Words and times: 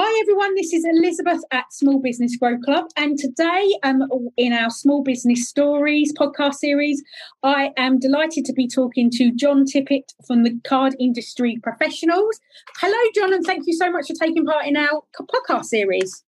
Hi 0.00 0.20
everyone, 0.20 0.54
this 0.54 0.72
is 0.72 0.84
Elizabeth 0.84 1.40
at 1.50 1.72
Small 1.72 2.00
Business 2.00 2.36
Growth 2.36 2.60
Club, 2.64 2.84
and 2.96 3.18
today, 3.18 3.76
um, 3.82 4.04
in 4.36 4.52
our 4.52 4.70
Small 4.70 5.02
Business 5.02 5.48
Stories 5.48 6.12
podcast 6.16 6.54
series, 6.54 7.02
I 7.42 7.72
am 7.76 7.98
delighted 7.98 8.44
to 8.44 8.52
be 8.52 8.68
talking 8.68 9.10
to 9.14 9.32
John 9.34 9.64
Tippett 9.64 10.04
from 10.24 10.44
the 10.44 10.54
Card 10.62 10.94
Industry 11.00 11.58
Professionals. 11.64 12.38
Hello, 12.76 12.96
John, 13.12 13.34
and 13.34 13.44
thank 13.44 13.64
you 13.66 13.72
so 13.72 13.90
much 13.90 14.06
for 14.06 14.14
taking 14.14 14.46
part 14.46 14.66
in 14.66 14.76
our 14.76 15.02
podcast 15.20 15.64
series. 15.64 16.22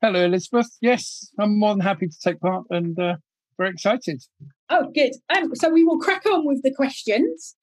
Hello, 0.00 0.24
Elizabeth. 0.24 0.70
Yes, 0.80 1.30
I'm 1.38 1.58
more 1.58 1.74
than 1.74 1.80
happy 1.80 2.08
to 2.08 2.18
take 2.24 2.40
part 2.40 2.64
and 2.70 2.98
uh, 2.98 3.16
very 3.58 3.68
excited. 3.68 4.22
Oh, 4.70 4.90
good. 4.94 5.12
Um, 5.28 5.54
so 5.56 5.68
we 5.68 5.84
will 5.84 5.98
crack 5.98 6.24
on 6.24 6.46
with 6.46 6.62
the 6.62 6.72
questions. 6.72 7.54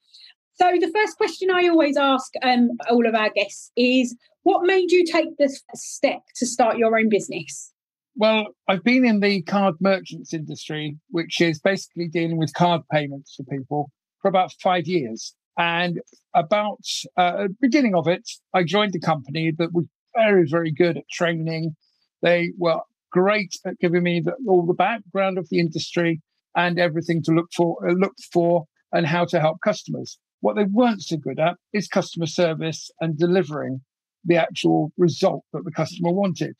So 0.59 0.71
the 0.79 0.91
first 0.93 1.17
question 1.17 1.51
I 1.51 1.67
always 1.67 1.97
ask 1.97 2.31
um, 2.41 2.69
all 2.89 3.07
of 3.07 3.13
our 3.13 3.29
guests 3.29 3.71
is 3.75 4.15
what 4.41 4.65
made 4.65 4.91
you 4.91 5.05
take 5.05 5.37
this 5.37 5.61
step 5.75 6.21
to 6.37 6.47
start 6.47 6.77
your 6.77 6.97
own 6.97 7.09
business? 7.09 7.71
Well, 8.15 8.47
I've 8.67 8.83
been 8.83 9.05
in 9.05 9.19
the 9.19 9.43
card 9.43 9.75
merchants 9.79 10.33
industry, 10.33 10.97
which 11.11 11.39
is 11.41 11.59
basically 11.59 12.07
dealing 12.07 12.37
with 12.37 12.53
card 12.55 12.81
payments 12.91 13.35
for 13.35 13.43
people 13.43 13.91
for 14.19 14.29
about 14.29 14.51
five 14.53 14.87
years. 14.87 15.35
And 15.59 16.01
about 16.33 16.79
uh, 17.17 17.49
beginning 17.61 17.93
of 17.93 18.07
it, 18.07 18.27
I 18.55 18.63
joined 18.63 18.95
a 18.95 18.99
company 18.99 19.51
that 19.59 19.73
was 19.73 19.85
very, 20.15 20.47
very 20.49 20.71
good 20.71 20.97
at 20.97 21.09
training. 21.11 21.75
They 22.23 22.51
were 22.57 22.81
great 23.11 23.53
at 23.63 23.77
giving 23.79 24.01
me 24.01 24.21
the, 24.25 24.33
all 24.47 24.65
the 24.65 24.73
background 24.73 25.37
of 25.37 25.47
the 25.49 25.59
industry 25.59 26.19
and 26.55 26.79
everything 26.79 27.21
to 27.23 27.31
look 27.31 27.49
for, 27.55 27.87
uh, 27.87 27.93
look 27.93 28.15
for, 28.33 28.65
and 28.91 29.05
how 29.05 29.25
to 29.25 29.39
help 29.39 29.57
customers. 29.63 30.17
What 30.41 30.55
they 30.55 30.65
weren't 30.65 31.01
so 31.01 31.17
good 31.17 31.39
at 31.39 31.55
is 31.73 31.87
customer 31.87 32.27
service 32.27 32.91
and 33.01 33.17
delivering 33.17 33.81
the 34.23 34.35
actual 34.35 34.91
result 34.97 35.43
that 35.53 35.63
the 35.63 35.71
customer 35.71 36.11
wanted. 36.11 36.55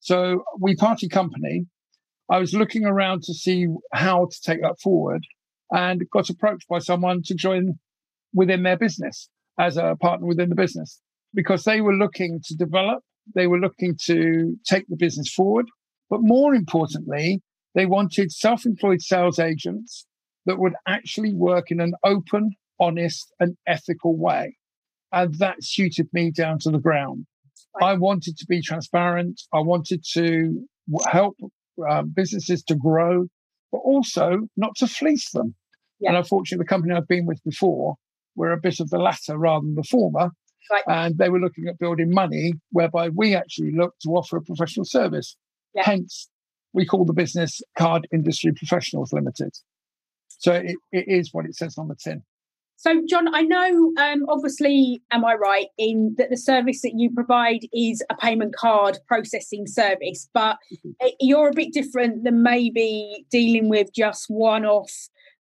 So 0.00 0.44
we 0.58 0.76
party 0.76 1.08
company. 1.08 1.66
I 2.30 2.38
was 2.38 2.54
looking 2.54 2.84
around 2.84 3.22
to 3.24 3.34
see 3.34 3.66
how 3.92 4.28
to 4.30 4.40
take 4.42 4.62
that 4.62 4.80
forward 4.80 5.26
and 5.70 6.08
got 6.10 6.30
approached 6.30 6.68
by 6.68 6.78
someone 6.78 7.22
to 7.24 7.34
join 7.34 7.78
within 8.32 8.62
their 8.62 8.78
business 8.78 9.28
as 9.58 9.76
a 9.76 9.96
partner 10.00 10.26
within 10.26 10.48
the 10.48 10.54
business 10.54 11.00
because 11.34 11.64
they 11.64 11.80
were 11.80 11.94
looking 11.94 12.40
to 12.44 12.54
develop, 12.56 13.02
they 13.34 13.46
were 13.46 13.58
looking 13.58 13.96
to 14.04 14.56
take 14.66 14.86
the 14.88 14.96
business 14.96 15.32
forward. 15.32 15.66
But 16.08 16.20
more 16.22 16.54
importantly, 16.54 17.42
they 17.74 17.86
wanted 17.86 18.32
self 18.32 18.66
employed 18.66 19.00
sales 19.00 19.38
agents 19.38 20.06
that 20.46 20.58
would 20.58 20.74
actually 20.88 21.34
work 21.34 21.70
in 21.70 21.80
an 21.80 21.92
open, 22.04 22.52
honest, 22.80 23.32
and 23.38 23.56
ethical 23.66 24.16
way 24.16 24.56
and 25.12 25.34
that 25.38 25.62
suited 25.62 26.08
me 26.12 26.30
down 26.30 26.58
to 26.60 26.70
the 26.70 26.78
ground. 26.78 27.26
Right. 27.80 27.90
I 27.90 27.94
wanted 27.94 28.36
to 28.38 28.46
be 28.46 28.62
transparent. 28.62 29.40
I 29.52 29.60
wanted 29.60 30.04
to 30.12 30.66
help 31.10 31.36
um, 31.88 32.12
businesses 32.14 32.62
to 32.64 32.74
grow, 32.74 33.26
but 33.72 33.78
also 33.78 34.48
not 34.56 34.74
to 34.76 34.86
fleece 34.86 35.30
them. 35.30 35.54
Yeah. 36.00 36.10
And 36.10 36.18
unfortunately, 36.18 36.64
the 36.64 36.68
company 36.68 36.94
I've 36.94 37.08
been 37.08 37.26
with 37.26 37.42
before 37.44 37.96
were 38.34 38.52
a 38.52 38.60
bit 38.60 38.80
of 38.80 38.90
the 38.90 38.98
latter 38.98 39.36
rather 39.36 39.64
than 39.64 39.74
the 39.74 39.84
former. 39.84 40.30
Right. 40.70 40.84
And 40.86 41.18
they 41.18 41.28
were 41.28 41.40
looking 41.40 41.66
at 41.66 41.78
building 41.78 42.10
money, 42.12 42.54
whereby 42.70 43.08
we 43.08 43.34
actually 43.34 43.72
looked 43.72 44.02
to 44.02 44.10
offer 44.10 44.36
a 44.36 44.42
professional 44.42 44.84
service. 44.84 45.36
Yeah. 45.74 45.82
Hence, 45.84 46.28
we 46.72 46.86
call 46.86 47.04
the 47.04 47.12
business 47.12 47.60
Card 47.76 48.06
Industry 48.12 48.52
Professionals 48.52 49.12
Limited. 49.12 49.52
So 50.28 50.54
it, 50.54 50.76
it 50.92 51.04
is 51.08 51.30
what 51.32 51.44
it 51.44 51.56
says 51.56 51.76
on 51.76 51.88
the 51.88 51.96
tin. 51.96 52.22
So, 52.80 53.02
John, 53.06 53.34
I 53.34 53.42
know, 53.42 53.92
um, 53.98 54.24
obviously, 54.30 55.02
am 55.10 55.22
I 55.22 55.34
right 55.34 55.66
in 55.76 56.14
that 56.16 56.30
the 56.30 56.36
service 56.38 56.80
that 56.80 56.94
you 56.96 57.10
provide 57.10 57.60
is 57.74 58.02
a 58.08 58.16
payment 58.16 58.54
card 58.56 58.96
processing 59.06 59.66
service, 59.66 60.30
but 60.32 60.56
mm-hmm. 60.72 61.08
you're 61.20 61.50
a 61.50 61.52
bit 61.52 61.74
different 61.74 62.24
than 62.24 62.42
maybe 62.42 63.26
dealing 63.30 63.68
with 63.68 63.92
just 63.94 64.24
one 64.28 64.64
off. 64.64 64.90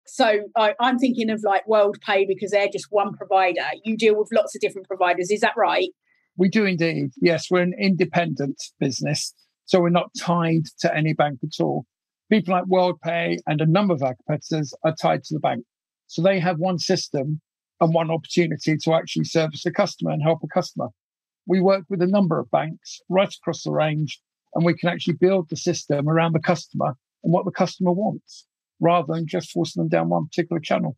So, 0.05 0.49
I, 0.57 0.75
I'm 0.81 0.99
thinking 0.99 1.29
of 1.29 1.41
like 1.45 1.65
WorldPay 1.65 2.27
because 2.27 2.51
they're 2.51 2.67
just 2.67 2.87
one 2.89 3.13
provider. 3.13 3.67
You 3.85 3.95
deal 3.95 4.19
with 4.19 4.27
lots 4.33 4.53
of 4.53 4.59
different 4.59 4.89
providers. 4.89 5.31
Is 5.31 5.39
that 5.39 5.53
right? 5.55 5.91
We 6.35 6.49
do 6.49 6.65
indeed. 6.65 7.11
Yes, 7.21 7.45
we're 7.49 7.61
an 7.61 7.73
independent 7.79 8.61
business. 8.81 9.33
So, 9.63 9.79
we're 9.79 9.91
not 9.91 10.11
tied 10.19 10.65
to 10.81 10.93
any 10.93 11.13
bank 11.13 11.39
at 11.41 11.63
all. 11.63 11.85
People 12.29 12.53
like 12.53 12.65
WorldPay 12.65 13.37
and 13.47 13.61
a 13.61 13.65
number 13.65 13.93
of 13.93 14.03
our 14.03 14.15
competitors 14.15 14.73
are 14.83 14.93
tied 15.01 15.23
to 15.23 15.35
the 15.35 15.39
bank. 15.39 15.63
So 16.09 16.23
they 16.23 16.39
have 16.39 16.57
one 16.57 16.79
system 16.79 17.39
and 17.79 17.93
one 17.93 18.09
opportunity 18.09 18.75
to 18.75 18.93
actually 18.93 19.25
service 19.25 19.63
a 19.65 19.71
customer 19.71 20.11
and 20.11 20.23
help 20.23 20.39
a 20.43 20.47
customer. 20.47 20.87
We 21.45 21.61
work 21.61 21.85
with 21.87 22.01
a 22.01 22.07
number 22.07 22.39
of 22.39 22.49
banks 22.49 22.99
right 23.09 23.31
across 23.33 23.63
the 23.63 23.71
range, 23.71 24.19
and 24.55 24.65
we 24.65 24.73
can 24.73 24.89
actually 24.89 25.13
build 25.13 25.49
the 25.49 25.55
system 25.55 26.09
around 26.09 26.33
the 26.33 26.39
customer 26.39 26.95
and 27.23 27.31
what 27.31 27.45
the 27.45 27.51
customer 27.51 27.91
wants 27.91 28.47
rather 28.79 29.13
than 29.13 29.27
just 29.27 29.51
forcing 29.51 29.83
them 29.83 29.89
down 29.89 30.09
one 30.09 30.25
particular 30.25 30.59
channel. 30.59 30.97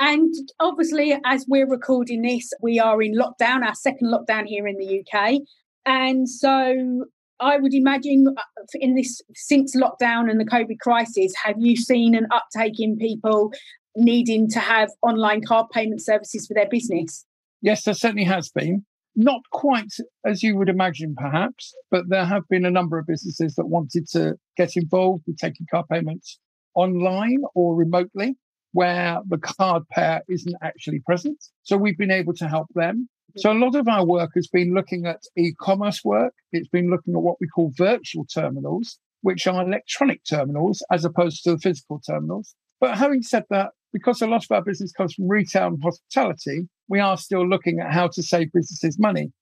And 0.00 0.34
obviously, 0.58 1.16
as 1.24 1.44
we're 1.46 1.68
recording 1.68 2.22
this, 2.22 2.50
we 2.60 2.80
are 2.80 3.00
in 3.00 3.14
lockdown, 3.14 3.64
our 3.64 3.74
second 3.74 4.12
lockdown 4.12 4.46
here 4.46 4.66
in 4.66 4.76
the 4.76 5.04
UK. 5.04 5.40
And 5.86 6.28
so 6.28 7.04
I 7.38 7.58
would 7.58 7.74
imagine 7.74 8.26
uh, 8.36 8.42
in 8.74 8.94
this 8.94 9.20
since 9.34 9.76
lockdown 9.76 10.30
and 10.30 10.40
the 10.40 10.44
COVID 10.44 10.78
crisis, 10.80 11.32
have 11.44 11.56
you 11.58 11.76
seen 11.76 12.14
an 12.14 12.26
uptake 12.30 12.78
in 12.78 12.96
people 12.96 13.52
needing 13.96 14.48
to 14.50 14.60
have 14.60 14.90
online 15.02 15.42
card 15.42 15.66
payment 15.72 16.02
services 16.02 16.46
for 16.46 16.54
their 16.54 16.68
business? 16.68 17.24
Yes, 17.62 17.84
there 17.84 17.94
certainly 17.94 18.24
has 18.24 18.48
been. 18.50 18.84
Not 19.16 19.40
quite 19.52 19.92
as 20.24 20.42
you 20.42 20.56
would 20.56 20.68
imagine, 20.68 21.14
perhaps, 21.16 21.74
but 21.90 22.08
there 22.08 22.24
have 22.24 22.48
been 22.48 22.64
a 22.64 22.70
number 22.70 22.98
of 22.98 23.06
businesses 23.06 23.54
that 23.56 23.66
wanted 23.66 24.06
to 24.12 24.36
get 24.56 24.76
involved 24.76 25.24
with 25.26 25.36
taking 25.36 25.66
card 25.70 25.86
payments 25.90 26.38
online 26.74 27.42
or 27.54 27.74
remotely 27.74 28.36
where 28.72 29.18
the 29.28 29.38
card 29.38 29.82
pair 29.90 30.22
isn't 30.28 30.54
actually 30.62 31.00
present. 31.00 31.44
So 31.64 31.76
we've 31.76 31.98
been 31.98 32.10
able 32.10 32.34
to 32.34 32.48
help 32.48 32.68
them. 32.74 33.08
So 33.36 33.52
a 33.52 33.54
lot 33.54 33.74
of 33.74 33.88
our 33.88 34.04
work 34.04 34.30
has 34.36 34.48
been 34.48 34.74
looking 34.74 35.06
at 35.06 35.20
e-commerce 35.36 36.02
work. 36.04 36.34
It's 36.52 36.68
been 36.68 36.90
looking 36.90 37.14
at 37.14 37.22
what 37.22 37.36
we 37.40 37.46
call 37.48 37.72
virtual 37.76 38.26
terminals, 38.26 38.98
which 39.22 39.46
are 39.46 39.62
electronic 39.62 40.22
terminals 40.28 40.84
as 40.90 41.04
opposed 41.04 41.44
to 41.44 41.52
the 41.52 41.58
physical 41.58 42.00
terminals. 42.00 42.54
But 42.80 42.96
having 42.96 43.22
said 43.22 43.44
that, 43.50 43.70
because 43.92 44.20
a 44.22 44.26
lot 44.26 44.44
of 44.44 44.50
our 44.50 44.62
business 44.62 44.92
comes 44.92 45.14
from 45.14 45.28
retail 45.28 45.68
and 45.68 45.82
hospitality, 45.82 46.68
we 46.88 47.00
are 47.00 47.16
still 47.16 47.48
looking 47.48 47.80
at 47.80 47.92
how 47.92 48.08
to 48.08 48.22
save 48.22 48.52
businesses 48.52 48.98
money. 48.98 49.32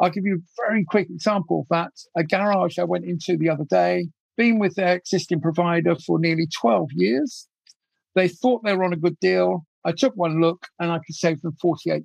I'll 0.00 0.10
give 0.10 0.24
you 0.24 0.36
a 0.36 0.66
very 0.68 0.84
quick 0.84 1.08
example 1.10 1.60
of 1.60 1.66
that. 1.70 1.92
A 2.16 2.24
garage 2.24 2.78
I 2.78 2.84
went 2.84 3.04
into 3.04 3.36
the 3.36 3.48
other 3.48 3.64
day, 3.68 4.08
been 4.36 4.58
with 4.58 4.74
their 4.74 4.96
existing 4.96 5.40
provider 5.40 5.94
for 6.06 6.18
nearly 6.18 6.46
12 6.60 6.88
years. 6.94 7.48
They 8.14 8.28
thought 8.28 8.64
they 8.64 8.74
were 8.74 8.84
on 8.84 8.92
a 8.92 8.96
good 8.96 9.18
deal. 9.20 9.64
I 9.84 9.92
took 9.92 10.14
one 10.16 10.40
look 10.40 10.66
and 10.80 10.90
I 10.90 10.98
could 10.98 11.14
save 11.14 11.40
them 11.42 11.56
48%. 11.62 12.04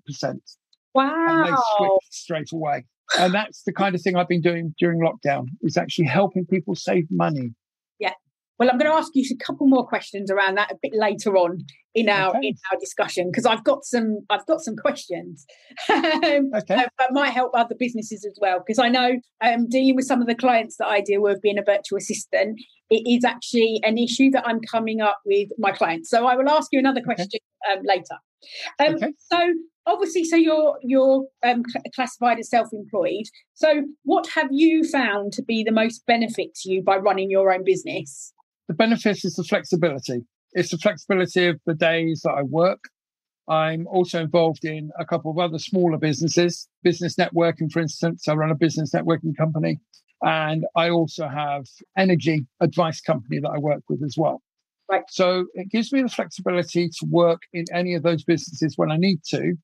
Wow. 0.94 1.26
And 1.28 1.46
they 1.46 1.58
switched 1.78 2.14
straight 2.14 2.52
away. 2.54 2.86
And 3.20 3.34
that's 3.34 3.64
the 3.64 3.74
kind 3.74 3.96
of 3.96 4.02
thing 4.02 4.16
I've 4.16 4.28
been 4.28 4.42
doing 4.42 4.74
during 4.78 5.00
lockdown, 5.00 5.46
is 5.62 5.78
actually 5.78 6.06
helping 6.06 6.46
people 6.46 6.76
save 6.76 7.06
money. 7.12 7.54
Well, 8.64 8.72
I'm 8.72 8.78
going 8.78 8.90
to 8.90 8.98
ask 8.98 9.12
you 9.14 9.26
a 9.30 9.44
couple 9.44 9.68
more 9.68 9.86
questions 9.86 10.32
around 10.32 10.56
that 10.56 10.72
a 10.72 10.78
bit 10.82 10.94
later 10.94 11.36
on 11.36 11.66
in 11.94 12.08
our 12.08 12.30
okay. 12.30 12.48
in 12.48 12.56
our 12.72 12.80
discussion 12.80 13.30
because 13.30 13.46
I've 13.46 13.66
got 13.66 13.84
some 13.84 14.20
I've 14.30 14.46
got 14.46 14.62
some 14.62 14.78
questions 14.78 15.46
um, 15.90 16.50
okay. 16.56 16.76
Uh, 16.76 16.88
that 16.98 17.12
might 17.12 17.32
help 17.32 17.52
other 17.56 17.76
businesses 17.78 18.24
as 18.24 18.38
well. 18.40 18.64
Because 18.66 18.80
I 18.80 18.88
know 18.88 19.20
um, 19.42 19.68
dealing 19.68 19.98
with 19.98 20.06
some 20.06 20.22
of 20.22 20.28
the 20.28 20.36
clients 20.36 20.78
that 20.78 20.88
I 20.88 21.02
deal 21.02 21.22
with, 21.22 21.42
being 21.42 21.58
a 21.58 21.62
virtual 21.62 21.98
assistant, 21.98 22.58
it 22.90 23.04
is 23.06 23.26
actually 23.26 23.82
an 23.84 23.98
issue 23.98 24.32
that 24.32 24.48
I'm 24.48 24.62
coming 24.62 25.02
up 25.02 25.20
with 25.26 25.50
my 25.58 25.72
clients. 25.72 26.10
So 26.10 26.26
I 26.26 26.38
will 26.38 26.50
ask 26.50 26.70
you 26.72 26.80
another 26.80 27.02
question 27.02 27.28
okay. 27.36 27.80
um, 27.80 27.84
later. 27.86 28.16
Um, 28.80 28.96
okay. 28.96 29.14
So 29.30 29.54
obviously 29.86 30.24
so 30.24 30.38
you're 30.38 30.78
you're 30.82 31.26
um, 31.46 31.64
classified 31.94 32.40
as 32.40 32.50
self-employed 32.50 33.26
so 33.54 33.84
what 34.04 34.26
have 34.34 34.48
you 34.50 34.82
found 34.82 35.34
to 35.34 35.44
be 35.44 35.62
the 35.62 35.74
most 35.74 36.06
benefit 36.06 36.56
to 36.56 36.72
you 36.72 36.82
by 36.82 36.96
running 36.96 37.30
your 37.30 37.52
own 37.52 37.66
business 37.66 38.33
the 38.68 38.74
benefit 38.74 39.24
is 39.24 39.36
the 39.36 39.44
flexibility. 39.44 40.26
It's 40.54 40.72
the 40.72 40.78
flexibility 40.78 41.48
of 41.48 41.60
the 41.66 41.74
days 41.74 42.22
that 42.24 42.32
I 42.32 42.44
work. 42.44 42.80
I'm 43.50 43.88
also 43.88 44.22
involved 44.22 44.64
in 44.64 44.92
a 45.00 45.06
couple 45.06 45.32
of 45.32 45.38
other 45.38 45.60
smaller 45.60 45.98
businesses, 45.98 46.70
business 46.82 47.16
networking, 47.16 47.72
for 47.72 47.82
instance. 47.82 48.28
I 48.28 48.34
run 48.34 48.52
a 48.52 48.56
business 48.56 48.94
networking 48.94 49.36
company. 49.38 49.80
And 50.22 50.64
I 50.78 50.90
also 50.90 51.28
have 51.28 51.66
energy 51.98 52.46
advice 52.62 53.02
company 53.02 53.40
that 53.42 53.50
I 53.50 53.58
work 53.58 53.84
with 53.90 54.02
as 54.04 54.16
well. 54.18 54.42
Right. 54.90 55.04
So 55.10 55.46
it 55.54 55.70
gives 55.70 55.92
me 55.92 56.02
the 56.02 56.10
flexibility 56.10 56.88
to 56.88 57.08
work 57.10 57.42
in 57.52 57.66
any 57.74 57.94
of 57.96 58.04
those 58.04 58.24
businesses 58.24 58.78
when 58.78 58.92
I 58.92 58.98
need 58.98 59.20
to. 59.32 59.56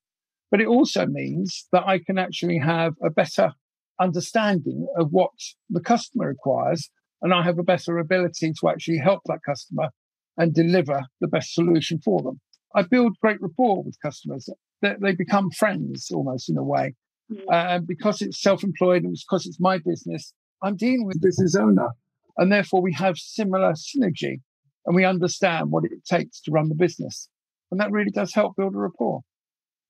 But 0.51 0.59
it 0.59 0.67
also 0.67 1.05
means 1.05 1.67
that 1.71 1.87
I 1.87 1.99
can 1.99 2.17
actually 2.17 2.57
have 2.57 2.93
a 3.03 3.09
better 3.09 3.53
understanding 4.01 4.87
of 4.97 5.09
what 5.11 5.31
the 5.69 5.81
customer 5.81 6.27
requires 6.27 6.89
and 7.21 7.33
I 7.33 7.44
have 7.44 7.60
a 7.60 7.63
better 7.63 7.98
ability 7.98 8.54
to 8.60 8.69
actually 8.69 8.98
help 8.98 9.21
that 9.25 9.39
customer 9.45 9.89
and 10.38 10.54
deliver 10.54 11.01
the 11.19 11.27
best 11.27 11.54
solution 11.54 12.00
for 12.04 12.21
them. 12.21 12.39
I 12.75 12.83
build 12.83 13.18
great 13.21 13.42
rapport 13.42 13.83
with 13.83 13.98
customers. 14.01 14.50
They, 14.81 14.95
they 15.01 15.13
become 15.13 15.51
friends 15.51 16.10
almost 16.13 16.50
in 16.50 16.57
a 16.57 16.63
way. 16.63 16.95
Mm. 17.31 17.44
And 17.51 17.88
because 17.88 18.21
it's 18.21 18.42
self 18.42 18.63
employed 18.63 19.04
and 19.04 19.16
because 19.27 19.45
it's 19.45 19.60
my 19.60 19.80
business, 19.80 20.33
I'm 20.63 20.75
dealing 20.75 21.06
with 21.06 21.21
business 21.21 21.56
owner. 21.56 21.89
And 22.38 22.51
therefore, 22.51 22.81
we 22.81 22.94
have 22.94 23.18
similar 23.18 23.74
synergy 23.74 24.39
and 24.86 24.95
we 24.95 25.04
understand 25.04 25.71
what 25.71 25.83
it 25.83 26.06
takes 26.06 26.42
to 26.42 26.51
run 26.51 26.69
the 26.69 26.75
business. 26.75 27.27
And 27.69 27.80
that 27.81 27.92
really 27.92 28.12
does 28.12 28.33
help 28.33 28.56
build 28.56 28.75
a 28.75 28.77
rapport. 28.77 29.21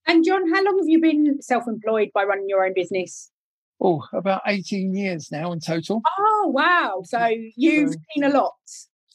And 0.08 0.26
John, 0.26 0.50
how 0.52 0.64
long 0.64 0.80
have 0.80 0.88
you 0.88 1.00
been 1.00 1.42
self 1.42 1.68
employed 1.68 2.10
by 2.14 2.24
running 2.24 2.48
your 2.48 2.66
own 2.66 2.74
business? 2.74 3.30
Oh, 3.82 4.04
about 4.14 4.42
18 4.46 4.94
years 4.94 5.30
now 5.32 5.52
in 5.52 5.60
total. 5.60 6.02
Oh, 6.20 6.52
wow. 6.54 7.02
So 7.06 7.30
you've 7.56 7.94
so, 7.94 8.00
seen 8.14 8.24
a 8.26 8.30
lot. 8.30 8.54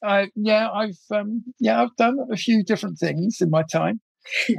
Uh, 0.03 0.27
yeah, 0.35 0.71
I've 0.71 0.99
um, 1.11 1.45
yeah, 1.61 1.83
I've 1.83 1.97
done 1.97 2.19
a 2.31 2.37
few 2.37 2.63
different 2.63 2.99
things 2.99 3.39
in 3.41 3.51
my 3.51 3.63
time. 3.63 4.01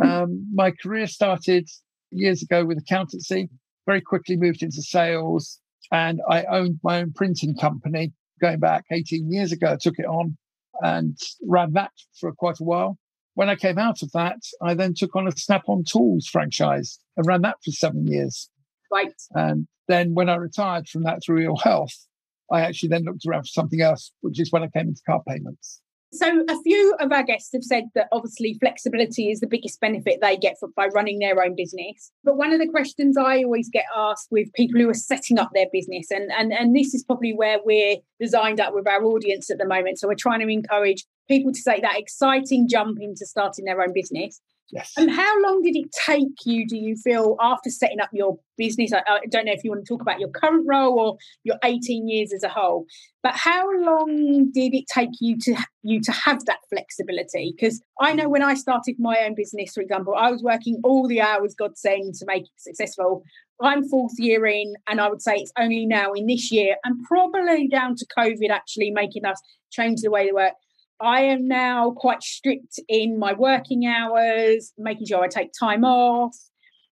um, 0.04 0.46
my 0.54 0.72
career 0.72 1.08
started 1.08 1.68
years 2.12 2.42
ago 2.42 2.66
with 2.66 2.78
accountancy. 2.78 3.50
Very 3.86 4.02
quickly 4.02 4.38
moved 4.38 4.64
into 4.64 4.82
sales, 4.82 5.60
and 5.92 6.20
I 6.30 6.44
owned 6.46 6.80
my 6.84 7.00
own 7.00 7.14
printing 7.14 7.56
company 7.56 8.14
going 8.42 8.60
back 8.60 8.86
18 8.92 9.32
years 9.32 9.52
ago. 9.52 9.74
I 9.74 9.78
took 9.80 10.00
it 10.00 10.06
on 10.06 10.38
and 10.82 11.18
ran 11.48 11.74
that 11.74 11.92
for 12.20 12.32
quite 12.34 12.60
a 12.60 12.64
while. 12.64 12.98
When 13.36 13.50
I 13.50 13.56
came 13.56 13.78
out 13.78 14.02
of 14.02 14.12
that, 14.14 14.40
I 14.62 14.74
then 14.74 14.94
took 14.96 15.16
on 15.16 15.28
a 15.28 15.32
Snap 15.32 15.64
on 15.68 15.84
Tools 15.84 16.28
franchise 16.28 17.00
and 17.18 17.26
ran 17.26 17.42
that 17.42 17.58
for 17.64 17.72
seven 17.72 18.08
years. 18.08 18.50
Right. 18.92 19.14
And 19.32 19.68
then 19.88 20.14
when 20.14 20.30
I 20.30 20.36
retired 20.36 20.88
from 20.88 21.04
that 21.04 21.24
through 21.24 21.46
ill 21.46 21.58
health, 21.58 22.08
I 22.52 22.62
actually 22.62 22.90
then 22.90 23.04
looked 23.04 23.26
around 23.28 23.44
for 23.44 23.48
something 23.48 23.82
else, 23.82 24.12
which 24.22 24.40
is 24.40 24.52
when 24.52 24.64
I 24.64 24.68
came 24.68 24.90
into 24.90 25.02
car 25.06 25.22
payments. 25.28 25.82
So, 26.14 26.46
a 26.48 26.62
few 26.62 26.96
of 27.00 27.12
our 27.12 27.24
guests 27.24 27.50
have 27.52 27.64
said 27.64 27.86
that 27.94 28.08
obviously 28.12 28.54
flexibility 28.60 29.32
is 29.32 29.42
the 29.42 29.48
biggest 29.48 29.82
benefit 29.82 30.20
they 30.22 30.38
get 30.38 30.56
for, 30.60 30.70
by 30.74 30.88
running 30.88 31.20
their 31.20 31.44
own 31.44 31.56
business. 31.56 32.12
But 32.24 32.38
one 32.38 32.54
of 32.54 32.60
the 32.60 32.70
questions 32.70 33.18
I 33.18 33.44
always 33.44 33.70
get 33.70 33.86
asked 33.94 34.30
with 34.32 34.54
people 34.54 34.80
who 34.80 34.90
are 34.90 34.94
setting 34.94 35.38
up 35.38 35.50
their 35.54 35.66
business, 35.74 36.12
and, 36.12 36.32
and, 36.32 36.54
and 36.54 36.74
this 36.74 36.94
is 36.94 37.04
probably 37.04 37.34
where 37.34 37.60
we're 37.66 37.98
designed 38.20 38.62
up 38.62 38.74
with 38.74 38.88
our 38.88 39.04
audience 39.04 39.50
at 39.50 39.58
the 39.58 39.68
moment. 39.68 40.00
So, 40.00 40.08
we're 40.08 40.16
trying 40.16 40.40
to 40.40 40.48
encourage 40.48 41.04
people 41.28 41.52
to 41.52 41.64
take 41.68 41.82
that 41.82 42.00
exciting 42.00 42.70
jump 42.70 43.00
into 43.02 43.26
starting 43.26 43.66
their 43.66 43.82
own 43.82 43.92
business. 43.92 44.40
Yes. 44.72 44.94
And 44.98 45.12
how 45.12 45.42
long 45.42 45.62
did 45.62 45.76
it 45.76 45.92
take 46.06 46.44
you, 46.44 46.68
do 46.68 46.76
you 46.76 46.96
feel, 46.96 47.36
after 47.40 47.70
setting 47.70 48.00
up 48.00 48.10
your 48.12 48.40
business? 48.58 48.92
I, 48.92 49.04
I, 49.08 49.20
don't 49.30 49.46
know 49.46 49.52
if 49.52 49.64
you 49.64 49.70
want 49.70 49.86
to 49.86 49.88
talk 49.88 50.02
about 50.02 50.20
your 50.20 50.30
current 50.30 50.66
role 50.68 51.00
or 51.00 51.18
your 51.44 51.58
18 51.64 52.08
years 52.08 52.34
as 52.34 52.42
a 52.42 52.50
whole, 52.50 52.86
but 53.22 53.36
how 53.36 53.64
long 53.82 54.50
did 54.52 54.74
it 54.74 54.86
take 54.92 55.12
you 55.22 55.38
to 55.42 55.56
you 55.84 56.02
to 56.02 56.12
have 56.12 56.46
that 56.46 56.60
flexibility? 56.70 57.54
Because 57.56 57.80
I 58.02 58.14
know 58.14 58.28
when 58.28 58.42
I 58.42 58.56
started 58.56 58.96
my 58.98 59.18
own 59.20 59.36
business, 59.36 59.74
for 59.74 59.82
example, 59.82 60.16
I 60.18 60.32
was 60.32 60.42
working 60.42 60.82
all 60.84 61.08
the 61.08 61.22
hours 61.22 61.54
God 61.54 61.78
sent 61.78 62.16
to 62.16 62.26
make 62.26 62.44
it 62.44 62.50
successful. 62.58 63.24
I'm 63.62 63.88
fourth 63.88 64.14
year 64.18 64.48
in, 64.48 64.74
and 64.88 65.00
I 65.00 65.10
would 65.10 65.22
say 65.22 65.36
it's 65.36 65.54
only 65.60 65.86
now 65.86 66.12
in 66.14 66.26
this 66.26 66.52
year, 66.52 66.76
and 66.84 67.04
probably 67.04 67.68
down 67.68 67.96
to 67.98 68.06
COVID 68.18 68.50
actually 68.50 68.90
making 68.92 69.26
us 69.26 69.40
change 69.72 70.02
the 70.02 70.10
way 70.10 70.26
we 70.26 70.32
work 70.34 70.54
I 71.02 71.22
am 71.24 71.48
now 71.48 71.92
quite 71.92 72.24
strict 72.24 72.80
in 72.88 73.20
my 73.20 73.34
working 73.34 73.86
hours, 73.86 74.72
making 74.78 75.08
sure 75.08 75.24
I 75.24 75.28
take 75.28 75.52
time 75.60 75.84
off. 75.84 76.36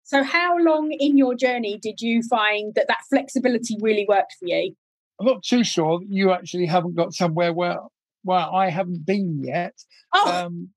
So, 0.04 0.24
how 0.24 0.58
long 0.60 0.92
in 0.92 1.18
your 1.18 1.36
journey 1.36 1.80
did 1.82 2.02
you 2.02 2.22
find 2.30 2.74
that 2.76 2.88
that 2.88 3.00
flexibility 3.10 3.78
really 3.82 4.06
worked 4.08 4.36
for 4.40 4.48
you? 4.48 4.76
I'm 5.20 5.26
not 5.26 5.44
too 5.44 5.64
sure. 5.64 6.02
You 6.08 6.32
actually 6.32 6.66
haven't 6.66 6.96
got 6.96 7.14
somewhere 7.14 7.54
where 7.54 7.78
well, 8.26 8.54
I 8.54 8.72
haven't 8.72 9.06
been 9.06 9.44
yet. 9.44 9.76
Oh. 10.14 10.48
Um, 10.48 10.70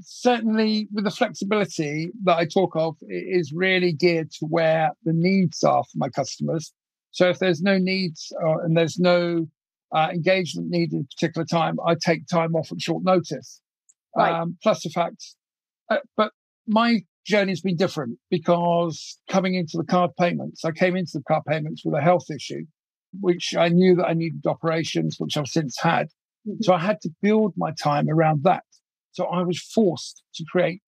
certainly, 0.00 0.88
with 0.92 1.04
the 1.04 1.10
flexibility 1.10 2.10
that 2.24 2.36
I 2.36 2.46
talk 2.46 2.74
of, 2.74 2.96
it 3.02 3.38
is 3.38 3.52
really 3.54 3.92
geared 3.92 4.32
to 4.32 4.46
where 4.46 4.90
the 5.04 5.12
needs 5.14 5.62
are 5.62 5.84
for 5.84 5.96
my 5.96 6.08
customers. 6.08 6.72
So 7.12 7.30
if 7.30 7.38
there's 7.38 7.62
no 7.62 7.78
needs 7.78 8.32
uh, 8.44 8.58
and 8.58 8.76
there's 8.76 8.98
no 8.98 9.46
uh, 9.94 10.08
engagement 10.12 10.68
needed 10.68 10.96
at 10.96 11.00
a 11.00 11.08
particular 11.16 11.44
time, 11.44 11.76
I 11.86 11.94
take 11.94 12.26
time 12.26 12.54
off 12.54 12.72
at 12.72 12.80
short 12.80 13.04
notice. 13.04 13.60
Right. 14.16 14.32
Um, 14.32 14.56
plus 14.62 14.82
the 14.82 14.90
fact, 14.90 15.22
uh, 15.90 15.98
but 16.16 16.32
my 16.66 17.00
journey 17.26 17.52
has 17.52 17.60
been 17.60 17.76
different 17.76 18.18
because 18.30 19.18
coming 19.28 19.54
into 19.54 19.76
the 19.76 19.84
card 19.84 20.10
payments, 20.18 20.64
I 20.64 20.70
came 20.70 20.96
into 20.96 21.12
the 21.14 21.24
card 21.28 21.42
payments 21.46 21.82
with 21.84 21.94
a 21.94 22.00
health 22.00 22.30
issue, 22.34 22.64
which 23.20 23.54
I 23.56 23.68
knew 23.68 23.94
that 23.96 24.06
I 24.06 24.14
needed 24.14 24.46
operations, 24.46 25.16
which 25.18 25.36
I've 25.36 25.48
since 25.48 25.78
had. 25.80 26.06
Mm-hmm. 26.48 26.62
So 26.62 26.74
I 26.74 26.78
had 26.78 27.00
to 27.02 27.10
build 27.22 27.54
my 27.56 27.72
time 27.82 28.08
around 28.08 28.44
that. 28.44 28.64
So 29.12 29.24
I 29.26 29.42
was 29.42 29.60
forced 29.60 30.22
to 30.36 30.44
create 30.50 30.80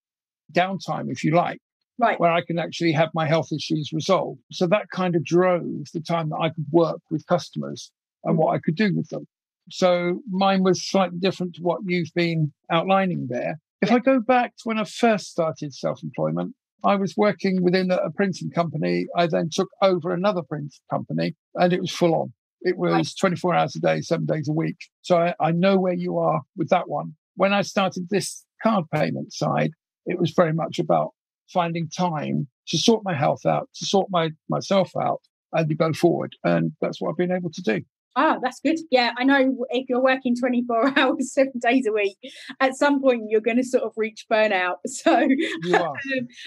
downtime, 0.52 1.10
if 1.10 1.24
you 1.24 1.34
like, 1.34 1.60
right. 1.98 2.18
where 2.20 2.30
I 2.30 2.42
can 2.44 2.58
actually 2.58 2.92
have 2.92 3.10
my 3.14 3.26
health 3.26 3.48
issues 3.52 3.90
resolved. 3.92 4.40
So 4.52 4.66
that 4.68 4.90
kind 4.92 5.16
of 5.16 5.24
drove 5.24 5.86
the 5.92 6.00
time 6.00 6.30
that 6.30 6.38
I 6.40 6.50
could 6.50 6.66
work 6.70 7.00
with 7.10 7.26
customers 7.26 7.90
and 8.24 8.36
what 8.36 8.54
I 8.54 8.58
could 8.58 8.76
do 8.76 8.94
with 8.94 9.08
them. 9.08 9.26
So 9.70 10.20
mine 10.30 10.62
was 10.62 10.88
slightly 10.88 11.18
different 11.18 11.54
to 11.56 11.62
what 11.62 11.80
you've 11.84 12.12
been 12.14 12.52
outlining 12.70 13.26
there. 13.28 13.58
If 13.80 13.92
I 13.92 13.98
go 13.98 14.20
back 14.20 14.56
to 14.56 14.62
when 14.64 14.78
I 14.78 14.84
first 14.84 15.26
started 15.26 15.74
self 15.74 16.02
employment, 16.02 16.54
I 16.84 16.96
was 16.96 17.16
working 17.16 17.62
within 17.62 17.90
a, 17.90 18.10
printing 18.10 18.50
company. 18.50 19.06
I 19.16 19.26
then 19.26 19.50
took 19.52 19.68
over 19.82 20.12
another 20.12 20.42
print 20.42 20.74
company 20.90 21.34
and 21.54 21.72
it 21.72 21.80
was 21.80 21.90
full 21.90 22.14
on. 22.14 22.32
It 22.60 22.76
was 22.76 23.14
24 23.14 23.54
hours 23.54 23.76
a 23.76 23.80
day, 23.80 24.00
seven 24.00 24.26
days 24.26 24.48
a 24.48 24.52
week. 24.52 24.76
So 25.02 25.16
I, 25.16 25.34
I 25.40 25.52
know 25.52 25.78
where 25.78 25.94
you 25.94 26.18
are 26.18 26.42
with 26.56 26.70
that 26.70 26.88
one. 26.88 27.14
When 27.36 27.52
I 27.52 27.62
started 27.62 28.08
this 28.10 28.44
card 28.62 28.84
payment 28.92 29.32
side, 29.32 29.70
it 30.06 30.18
was 30.18 30.32
very 30.36 30.52
much 30.52 30.78
about 30.78 31.10
finding 31.52 31.88
time 31.88 32.48
to 32.68 32.78
sort 32.78 33.04
my 33.04 33.14
health 33.14 33.46
out, 33.46 33.68
to 33.76 33.86
sort 33.86 34.08
my 34.10 34.30
myself 34.48 34.90
out, 35.00 35.20
and 35.52 35.68
to 35.68 35.74
go 35.74 35.92
forward. 35.92 36.34
And 36.44 36.72
that's 36.80 37.00
what 37.00 37.10
I've 37.10 37.16
been 37.16 37.32
able 37.32 37.50
to 37.50 37.62
do. 37.62 37.82
Ah, 38.20 38.36
that's 38.42 38.58
good. 38.58 38.78
Yeah, 38.90 39.12
I 39.16 39.22
know 39.22 39.64
if 39.70 39.88
you're 39.88 40.02
working 40.02 40.34
24 40.34 40.92
hours, 40.98 41.32
seven 41.32 41.52
days 41.60 41.86
a 41.86 41.92
week, 41.92 42.16
at 42.58 42.74
some 42.74 43.00
point 43.00 43.26
you're 43.28 43.40
going 43.40 43.58
to 43.58 43.62
sort 43.62 43.84
of 43.84 43.92
reach 43.96 44.26
burnout. 44.30 44.76
So, 44.88 45.14
um, 45.14 45.28
yeah. 45.62 45.92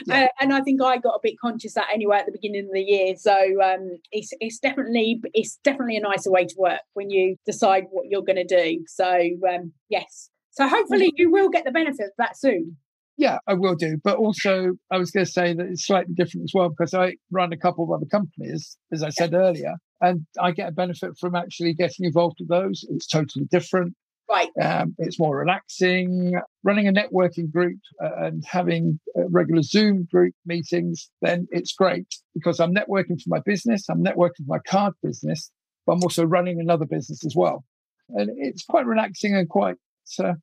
uh, 0.09 0.27
and 0.41 0.53
I 0.53 0.61
think 0.61 0.81
I 0.81 0.97
got 0.97 1.13
a 1.13 1.19
bit 1.23 1.35
conscious 1.41 1.75
that 1.75 1.87
anyway 1.93 2.17
at 2.17 2.25
the 2.25 2.33
beginning 2.33 2.65
of 2.65 2.73
the 2.73 2.81
year. 2.81 3.15
So 3.15 3.33
um, 3.63 3.97
it's 4.11 4.31
it's 4.41 4.59
definitely 4.59 5.21
it's 5.33 5.57
definitely 5.63 5.95
a 5.95 6.01
nicer 6.01 6.29
way 6.29 6.45
to 6.45 6.55
work 6.57 6.81
when 6.93 7.09
you 7.09 7.37
decide 7.45 7.85
what 7.91 8.07
you're 8.09 8.23
going 8.23 8.35
to 8.35 8.43
do. 8.43 8.83
So 8.87 9.09
um, 9.49 9.71
yes, 9.89 10.29
so 10.49 10.67
hopefully 10.67 11.13
you 11.15 11.31
will 11.31 11.49
get 11.49 11.63
the 11.63 11.71
benefit 11.71 12.07
of 12.07 12.11
that 12.17 12.37
soon. 12.37 12.75
Yeah, 13.17 13.37
I 13.47 13.53
will 13.53 13.75
do. 13.75 13.97
But 14.03 14.17
also, 14.17 14.73
I 14.91 14.97
was 14.97 15.11
going 15.11 15.25
to 15.25 15.31
say 15.31 15.53
that 15.53 15.65
it's 15.67 15.85
slightly 15.85 16.13
different 16.13 16.45
as 16.45 16.51
well 16.53 16.69
because 16.69 16.93
I 16.93 17.15
run 17.31 17.53
a 17.53 17.57
couple 17.57 17.85
of 17.85 17.91
other 17.91 18.07
companies, 18.11 18.77
as 18.91 19.03
I 19.03 19.09
said 19.09 19.33
earlier, 19.33 19.75
and 20.01 20.25
I 20.39 20.51
get 20.51 20.69
a 20.69 20.71
benefit 20.71 21.17
from 21.19 21.35
actually 21.35 21.73
getting 21.73 22.05
involved 22.05 22.37
with 22.39 22.49
those. 22.49 22.85
It's 22.89 23.07
totally 23.07 23.45
different. 23.45 23.93
Right. 24.29 24.49
Um, 24.61 24.95
it's 24.97 25.19
more 25.19 25.37
relaxing. 25.37 26.33
Running 26.63 26.87
a 26.87 26.93
networking 26.93 27.51
group 27.51 27.79
uh, 28.01 28.25
and 28.25 28.43
having 28.47 28.99
uh, 29.17 29.27
regular 29.29 29.61
Zoom 29.61 30.07
group 30.09 30.33
meetings, 30.45 31.09
then 31.21 31.47
it's 31.51 31.73
great 31.73 32.07
because 32.33 32.59
I'm 32.59 32.73
networking 32.73 33.21
for 33.21 33.27
my 33.27 33.41
business, 33.45 33.89
I'm 33.89 34.03
networking 34.03 34.45
for 34.45 34.55
my 34.55 34.59
card 34.59 34.93
business, 35.03 35.51
but 35.85 35.93
I'm 35.93 36.03
also 36.03 36.23
running 36.23 36.59
another 36.61 36.85
business 36.85 37.25
as 37.25 37.35
well. 37.35 37.65
And 38.09 38.29
it's 38.37 38.63
quite 38.63 38.85
relaxing 38.85 39.35
and 39.35 39.49
quite 39.49 39.75
uh, 40.19 40.33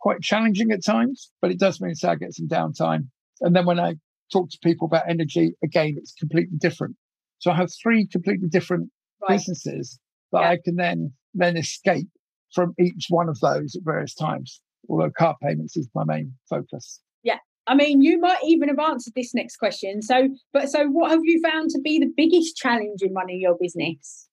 quite 0.00 0.22
challenging 0.22 0.72
at 0.72 0.84
times, 0.84 1.30
but 1.40 1.50
it 1.50 1.58
does 1.58 1.80
mean 1.80 1.94
so 1.94 2.10
I 2.10 2.16
get 2.16 2.34
some 2.34 2.48
downtime. 2.48 3.08
And 3.40 3.54
then 3.54 3.64
when 3.64 3.78
I 3.78 3.94
talk 4.32 4.50
to 4.50 4.58
people 4.62 4.86
about 4.86 5.08
energy, 5.08 5.54
again, 5.62 5.94
it's 5.98 6.14
completely 6.14 6.56
different. 6.58 6.96
So 7.38 7.50
I 7.50 7.56
have 7.56 7.70
three 7.82 8.06
completely 8.06 8.48
different 8.48 8.90
right. 9.28 9.36
businesses 9.36 9.98
that 10.32 10.40
yeah. 10.40 10.50
I 10.50 10.58
can 10.62 10.76
then 10.76 11.12
then 11.34 11.56
escape 11.56 12.08
from 12.52 12.74
each 12.78 13.06
one 13.08 13.28
of 13.28 13.38
those 13.40 13.74
at 13.76 13.82
various 13.84 14.14
times. 14.14 14.60
Although 14.88 15.10
car 15.10 15.36
payments 15.42 15.76
is 15.76 15.88
my 15.94 16.04
main 16.04 16.32
focus. 16.48 17.00
Yeah. 17.22 17.38
I 17.66 17.74
mean, 17.74 18.02
you 18.02 18.20
might 18.20 18.38
even 18.44 18.68
have 18.68 18.78
answered 18.78 19.14
this 19.16 19.34
next 19.34 19.56
question. 19.56 20.00
So, 20.00 20.28
but 20.52 20.68
so 20.68 20.86
what 20.86 21.10
have 21.10 21.24
you 21.24 21.40
found 21.42 21.70
to 21.70 21.80
be 21.80 21.98
the 21.98 22.10
biggest 22.16 22.56
challenge 22.56 23.02
in 23.02 23.12
running 23.12 23.40
your 23.40 23.56
business? 23.60 24.28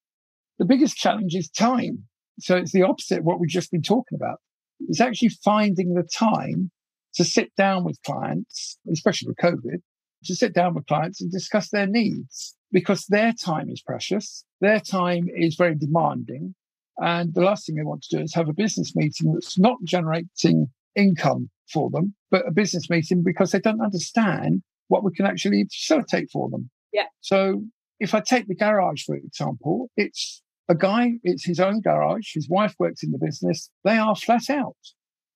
The 0.60 0.66
biggest 0.66 0.96
challenge 0.96 1.34
is 1.34 1.50
time. 1.50 2.04
So 2.40 2.56
it's 2.56 2.72
the 2.72 2.84
opposite 2.84 3.20
of 3.20 3.26
what 3.26 3.40
we've 3.40 3.50
just 3.50 3.72
been 3.72 3.82
talking 3.82 4.16
about. 4.16 4.40
It's 4.88 5.02
actually 5.02 5.30
finding 5.44 5.94
the 5.94 6.04
time 6.04 6.72
to 7.16 7.24
sit 7.24 7.52
down 7.56 7.84
with 7.84 7.98
clients, 8.06 8.78
especially 8.92 9.30
with 9.30 9.38
COVID, 9.38 9.82
to 10.26 10.36
sit 10.36 10.54
down 10.54 10.76
with 10.76 10.86
clients 10.86 11.22
and 11.22 11.32
discuss 11.32 11.70
their 11.70 11.88
needs 11.88 12.56
because 12.74 13.06
their 13.06 13.32
time 13.32 13.70
is 13.70 13.82
precious. 13.82 14.44
Their 14.60 14.80
time 14.80 15.28
is 15.34 15.56
very 15.56 15.76
demanding. 15.76 16.56
And 16.98 17.34
the 17.34 17.42
last 17.42 17.66
thing 17.66 17.76
they 17.76 17.84
want 17.84 18.04
to 18.04 18.18
do 18.18 18.24
is 18.24 18.34
have 18.34 18.50
a 18.50 18.54
business 18.54 18.96
meeting 18.96 19.32
that's 19.34 19.58
not 19.58 19.78
generating 19.86 20.68
income 20.96 21.50
for 21.72 21.90
them, 21.90 22.14
but 22.30 22.48
a 22.48 22.52
business 22.52 22.90
meeting 22.90 23.24
because 23.24 23.52
they 23.52 23.60
don't 23.60 23.82
understand 23.82 24.64
what 24.90 25.04
we 25.04 25.12
can 25.12 25.26
actually 25.26 25.64
facilitate 25.66 26.30
for 26.32 26.50
them. 26.50 26.70
Yeah. 26.92 27.06
So 27.22 27.64
if 28.00 28.14
I 28.14 28.20
take 28.20 28.48
the 28.48 28.56
garage, 28.56 29.04
for 29.04 29.16
example, 29.16 29.90
it's 29.96 30.42
a 30.70 30.76
guy, 30.76 31.14
it's 31.24 31.46
his 31.46 31.60
own 31.60 31.82
garage. 31.82 32.34
His 32.34 32.50
wife 32.50 32.76
works 32.80 33.04
in 33.04 33.12
the 33.12 33.18
business. 33.18 33.70
They 33.84 33.98
are 33.98 34.16
flat 34.16 34.50
out 34.50 34.76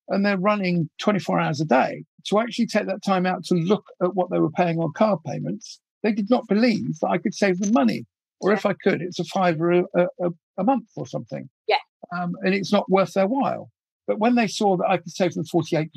and 0.10 0.26
they're 0.26 0.38
running 0.38 0.90
24 1.00 1.40
hours 1.40 1.62
a 1.62 1.66
day. 1.66 2.04
To 2.28 2.40
actually 2.40 2.68
take 2.68 2.88
that 2.88 3.04
time 3.06 3.26
out 3.26 3.46
to 3.46 3.56
look 3.56 3.86
at 4.04 4.16
what 4.16 4.30
they 4.30 4.40
were 4.40 4.52
paying 4.52 4.80
on 4.80 4.92
car 4.94 5.18
payments 5.26 5.80
they 6.04 6.12
did 6.12 6.30
not 6.30 6.48
believe 6.48 7.00
that 7.02 7.10
I 7.10 7.18
could 7.18 7.34
save 7.34 7.60
them 7.60 7.74
money. 7.74 8.06
Or 8.40 8.52
yeah. 8.52 8.58
if 8.58 8.66
I 8.66 8.74
could, 8.74 9.02
it's 9.02 9.20
a 9.20 9.24
fiver 9.26 9.72
a, 9.72 9.84
a, 9.96 10.30
a 10.60 10.64
month 10.64 10.90
or 10.96 11.08
something. 11.08 11.50
Yeah. 11.68 11.78
Um, 12.16 12.34
and 12.44 12.54
it's 12.54 12.72
not 12.72 12.90
worth 12.90 13.14
their 13.14 13.28
while. 13.28 13.72
But 14.06 14.20
when 14.20 14.36
they 14.36 14.48
saw 14.48 14.78
that 14.78 14.88
I 14.88 14.98
could 14.98 15.12
save 15.12 15.34
them 15.34 15.44
48%, 15.46 15.90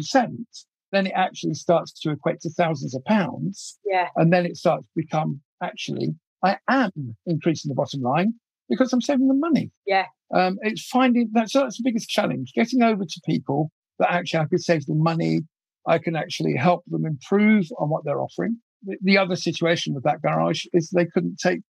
then 0.93 1.07
it 1.07 1.13
actually 1.15 1.55
starts 1.55 1.93
to 2.01 2.11
equate 2.11 2.41
to 2.41 2.51
thousands 2.51 2.95
of 2.95 3.05
pounds. 3.05 3.79
Yeah. 3.85 4.09
And 4.17 4.33
then 4.33 4.47
it 4.47 4.57
starts 4.57 4.85
to 4.85 4.93
become 4.97 5.41
actually, 5.63 6.15
I 6.45 6.57
am 6.69 7.17
increasing 7.27 7.69
the 7.69 7.75
bottom 7.75 8.01
line 8.01 8.35
because 8.69 8.93
I'm 8.93 9.01
saving 9.01 9.29
them 9.29 9.41
money. 9.41 9.71
Yeah. 9.87 10.07
Um, 10.35 10.59
it's 10.63 10.87
finding 10.87 11.31
that's, 11.33 11.53
that's 11.53 11.77
the 11.77 11.85
biggest 11.85 12.09
challenge 12.09 12.53
getting 12.55 12.83
over 12.83 13.05
to 13.05 13.21
people 13.27 13.71
that 13.99 14.11
actually 14.13 14.41
I 14.41 14.45
could 14.47 14.63
save 14.63 14.87
them 14.87 15.03
money. 15.03 15.43
I 15.87 15.99
can 15.99 16.17
actually 16.17 16.57
help 16.57 16.85
them 16.87 17.07
improve 17.07 17.67
on 17.79 17.89
what 17.89 18.05
they're 18.05 18.21
offering. 18.21 18.59
The, 18.83 18.97
the 19.03 19.19
other 19.19 19.37
situation 19.37 19.95
with 19.95 20.05
that 20.05 20.23
garage 20.23 20.65
is 20.73 20.91
they 20.91 21.07
couldn't 21.07 21.39
take 21.39 21.61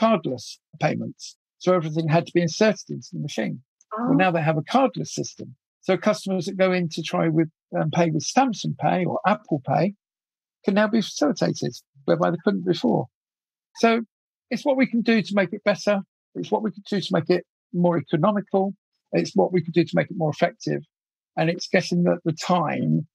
cardless 0.00 0.58
payments. 0.80 1.36
So 1.58 1.74
everything 1.74 2.08
had 2.08 2.26
to 2.26 2.32
be 2.32 2.42
inserted 2.42 2.90
into 2.90 3.08
the 3.12 3.20
machine. 3.20 3.62
Oh. 3.96 4.08
Well, 4.08 4.18
now 4.18 4.30
they 4.30 4.42
have 4.42 4.58
a 4.58 4.62
cardless 4.62 5.08
system. 5.08 5.54
So 5.82 5.96
customers 5.96 6.46
that 6.46 6.56
go 6.56 6.72
in 6.72 6.88
to 6.90 7.02
try 7.02 7.28
with 7.28 7.48
um, 7.78 7.90
pay 7.90 8.10
with 8.10 8.24
Samsung 8.24 8.76
Pay 8.78 9.04
or 9.04 9.20
Apple 9.26 9.62
Pay 9.66 9.94
can 10.64 10.74
now 10.74 10.88
be 10.88 11.00
facilitated, 11.00 11.74
whereby 12.04 12.30
they 12.30 12.36
couldn't 12.44 12.64
before. 12.64 13.06
So 13.76 14.00
it's 14.50 14.64
what 14.64 14.76
we 14.76 14.86
can 14.86 15.02
do 15.02 15.22
to 15.22 15.32
make 15.34 15.52
it 15.52 15.62
better. 15.64 16.00
It's 16.34 16.50
what 16.50 16.62
we 16.62 16.72
can 16.72 16.82
do 16.90 17.00
to 17.00 17.08
make 17.12 17.30
it 17.30 17.44
more 17.72 17.98
economical. 17.98 18.74
It's 19.12 19.32
what 19.34 19.52
we 19.52 19.62
can 19.62 19.72
do 19.72 19.84
to 19.84 19.92
make 19.94 20.10
it 20.10 20.16
more 20.16 20.30
effective. 20.30 20.82
And 21.36 21.50
it's 21.50 21.68
getting 21.68 22.02
the, 22.02 22.18
the 22.24 22.32
time 22.32 23.06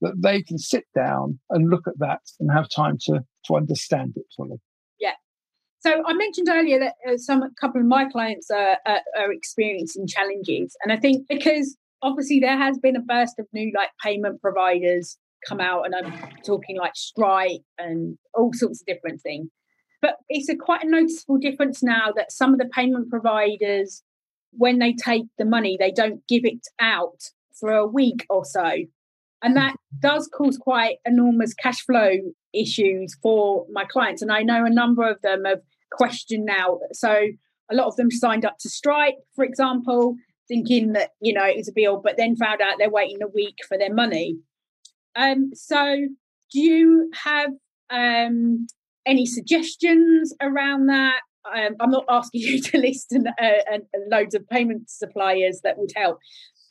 that 0.00 0.14
they 0.22 0.42
can 0.42 0.58
sit 0.58 0.84
down 0.94 1.38
and 1.50 1.70
look 1.70 1.86
at 1.86 1.98
that 1.98 2.20
and 2.38 2.50
have 2.50 2.68
time 2.68 2.98
to, 3.06 3.20
to 3.46 3.56
understand 3.56 4.12
it 4.16 4.26
fully. 4.36 4.58
Yeah. 5.00 5.14
So 5.80 6.02
I 6.06 6.12
mentioned 6.14 6.48
earlier 6.50 6.78
that 6.80 6.94
uh, 7.08 7.16
some 7.16 7.42
a 7.42 7.50
couple 7.60 7.80
of 7.80 7.86
my 7.86 8.08
clients 8.08 8.50
are, 8.50 8.78
are, 8.86 9.00
are 9.16 9.32
experiencing 9.32 10.06
challenges, 10.06 10.76
and 10.82 10.92
I 10.92 10.96
think 10.96 11.26
because 11.28 11.76
obviously 12.02 12.40
there 12.40 12.56
has 12.56 12.78
been 12.78 12.96
a 12.96 13.00
burst 13.00 13.38
of 13.38 13.46
new 13.52 13.72
like 13.74 13.90
payment 14.02 14.40
providers 14.40 15.18
come 15.46 15.60
out, 15.60 15.84
and 15.84 15.94
I'm 15.94 16.12
talking 16.44 16.76
like 16.76 16.96
Stripe 16.96 17.62
and 17.78 18.18
all 18.34 18.52
sorts 18.52 18.82
of 18.82 18.86
different 18.86 19.20
things. 19.20 19.48
But 20.00 20.16
it's 20.28 20.48
a 20.48 20.56
quite 20.56 20.84
a 20.84 20.90
noticeable 20.90 21.38
difference 21.38 21.82
now 21.82 22.12
that 22.16 22.32
some 22.32 22.52
of 22.52 22.58
the 22.58 22.68
payment 22.72 23.10
providers, 23.10 24.02
when 24.52 24.78
they 24.78 24.92
take 24.92 25.24
the 25.38 25.44
money, 25.44 25.76
they 25.78 25.90
don't 25.90 26.26
give 26.28 26.44
it 26.44 26.66
out 26.80 27.30
for 27.58 27.72
a 27.72 27.86
week 27.86 28.24
or 28.30 28.44
so. 28.44 28.76
And 29.42 29.56
that 29.56 29.76
does 30.00 30.28
cause 30.36 30.58
quite 30.58 30.96
enormous 31.04 31.54
cash 31.54 31.80
flow 31.84 32.10
issues 32.52 33.16
for 33.22 33.66
my 33.72 33.84
clients. 33.84 34.22
And 34.22 34.32
I 34.32 34.42
know 34.42 34.64
a 34.64 34.70
number 34.70 35.08
of 35.08 35.20
them 35.22 35.44
have 35.44 35.60
questioned 35.92 36.44
now. 36.44 36.80
So 36.92 37.10
a 37.70 37.74
lot 37.74 37.86
of 37.86 37.96
them 37.96 38.10
signed 38.10 38.44
up 38.44 38.58
to 38.60 38.68
Stripe, 38.68 39.14
for 39.36 39.44
example, 39.44 40.16
thinking 40.48 40.92
that, 40.94 41.10
you 41.20 41.32
know, 41.32 41.44
it 41.44 41.56
was 41.56 41.68
a 41.68 41.72
bill, 41.74 42.00
but 42.02 42.16
then 42.16 42.36
found 42.36 42.60
out 42.60 42.76
they're 42.78 42.90
waiting 42.90 43.22
a 43.22 43.28
week 43.28 43.56
for 43.68 43.78
their 43.78 43.92
money. 43.92 44.38
Um, 45.14 45.50
so 45.54 45.96
do 46.52 46.60
you 46.60 47.10
have 47.24 47.50
um, 47.90 48.66
any 49.06 49.26
suggestions 49.26 50.34
around 50.40 50.86
that? 50.86 51.20
Um, 51.54 51.76
I'm 51.80 51.90
not 51.90 52.04
asking 52.08 52.40
you 52.44 52.62
to 52.62 52.78
list 52.78 53.12
an, 53.12 53.26
uh, 53.40 53.78
loads 54.10 54.34
of 54.34 54.48
payment 54.48 54.90
suppliers 54.90 55.60
that 55.64 55.78
would 55.78 55.92
help, 55.94 56.18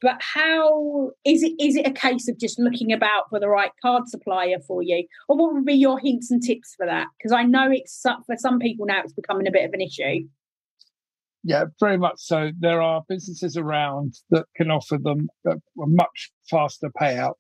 but 0.02 0.18
how 0.20 1.12
is 1.26 1.44
it? 1.44 1.54
Is 1.60 1.76
it 1.76 1.88
a 1.88 1.92
case 1.92 2.28
of 2.28 2.40
just 2.40 2.60
looking 2.60 2.92
about 2.92 3.30
for 3.30 3.40
the 3.40 3.50
right 3.50 3.72
card 3.82 4.08
supplier 4.08 4.60
for 4.68 4.82
you, 4.82 5.06
or 5.28 5.38
what 5.38 5.54
would 5.54 5.66
be 5.66 5.74
your 5.74 6.00
hints 6.00 6.32
and 6.32 6.42
tips 6.42 6.74
for 6.76 6.86
that? 6.86 7.08
Because 7.18 7.32
I 7.32 7.44
know 7.44 7.70
it's 7.72 8.02
for 8.02 8.36
some 8.38 8.60
people 8.60 8.86
now 8.86 9.02
it's 9.04 9.14
becoming 9.14 9.48
a 9.48 9.52
bit 9.52 9.66
of 9.66 9.74
an 9.74 9.82
issue. 9.82 10.28
Yeah, 11.44 11.66
very 11.80 11.98
much 11.98 12.18
so. 12.18 12.52
There 12.60 12.82
are 12.82 13.04
businesses 13.08 13.56
around 13.56 14.16
that 14.32 14.46
can 14.56 14.70
offer 14.70 14.98
them 14.98 15.30
a, 15.46 15.56
much 15.76 16.32
faster 16.50 16.90
payout 16.90 17.36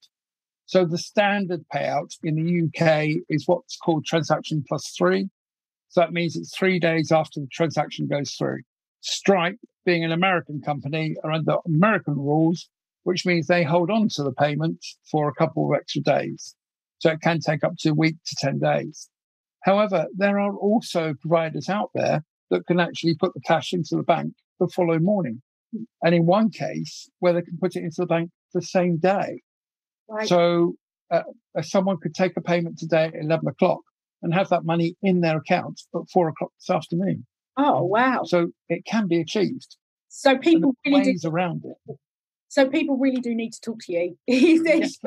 so 0.67 0.83
the 0.83 0.97
standard 0.97 1.65
payout 1.73 2.11
in 2.23 2.35
the 2.35 2.67
UK 2.67 3.23
is 3.29 3.47
what's 3.47 3.77
called 3.77 4.05
transaction 4.05 4.65
plus 4.67 4.93
three. 4.97 5.29
So 5.87 6.01
that 6.01 6.11
means 6.11 6.35
it's 6.35 6.55
three 6.55 6.77
days 6.77 7.09
after 7.09 7.39
the 7.39 7.47
transaction 7.47 8.07
goes 8.07 8.33
through. 8.33 8.59
Stripe, 9.07 9.57
being 9.85 10.03
an 10.03 10.11
American 10.11 10.61
company, 10.61 11.15
are 11.23 11.31
under 11.31 11.57
American 11.65 12.15
rules, 12.15 12.69
which 13.03 13.25
means 13.25 13.47
they 13.47 13.63
hold 13.63 13.89
on 13.89 14.09
to 14.09 14.23
the 14.23 14.33
payment 14.33 14.85
for 15.09 15.29
a 15.29 15.33
couple 15.33 15.67
of 15.67 15.77
extra 15.79 16.01
days. 16.01 16.55
So 16.99 17.11
it 17.11 17.21
can 17.21 17.39
take 17.39 17.63
up 17.63 17.73
to 17.79 17.89
a 17.89 17.93
week 17.93 18.15
to 18.25 18.35
10 18.39 18.59
days. 18.59 19.09
However, 19.63 20.07
there 20.15 20.39
are 20.39 20.55
also 20.55 21.13
providers 21.21 21.69
out 21.69 21.91
there 21.93 22.23
that 22.49 22.65
can 22.67 22.79
actually 22.79 23.15
put 23.15 23.33
the 23.33 23.41
cash 23.41 23.73
into 23.73 23.95
the 23.95 24.03
bank 24.03 24.33
the 24.59 24.67
following 24.67 25.03
morning. 25.03 25.41
And 26.01 26.15
in 26.15 26.25
one 26.25 26.49
case, 26.49 27.09
where 27.19 27.33
they 27.33 27.41
can 27.41 27.57
put 27.59 27.75
it 27.75 27.83
into 27.83 27.97
the 27.99 28.05
bank 28.05 28.31
the 28.53 28.61
same 28.61 28.97
day. 28.97 29.41
Right. 30.09 30.27
So 30.27 30.75
uh, 31.11 31.23
someone 31.61 31.97
could 32.01 32.15
take 32.15 32.37
a 32.37 32.41
payment 32.41 32.77
today 32.77 33.05
at 33.05 33.15
11 33.19 33.47
o'clock 33.47 33.81
and 34.21 34.33
have 34.33 34.49
that 34.49 34.65
money 34.65 34.95
in 35.01 35.21
their 35.21 35.37
account 35.37 35.81
at 35.93 36.09
four 36.11 36.29
o'clock 36.29 36.51
this 36.59 36.73
afternoon. 36.73 37.25
Oh, 37.57 37.77
um, 37.77 37.89
wow. 37.89 38.23
So 38.23 38.51
it 38.69 38.85
can 38.85 39.07
be 39.07 39.19
achieved. 39.19 39.75
So 40.09 40.37
people 40.37 40.75
really 40.85 40.99
ways 40.99 41.23
do 41.23 41.29
around 41.29 41.63
it. 41.65 41.97
So 42.49 42.67
people 42.69 42.97
really 42.97 43.19
do 43.19 43.35
need 43.35 43.51
to 43.51 43.61
talk 43.61 43.79
to 43.81 43.93
you. 43.93 44.17
yes, 44.27 44.97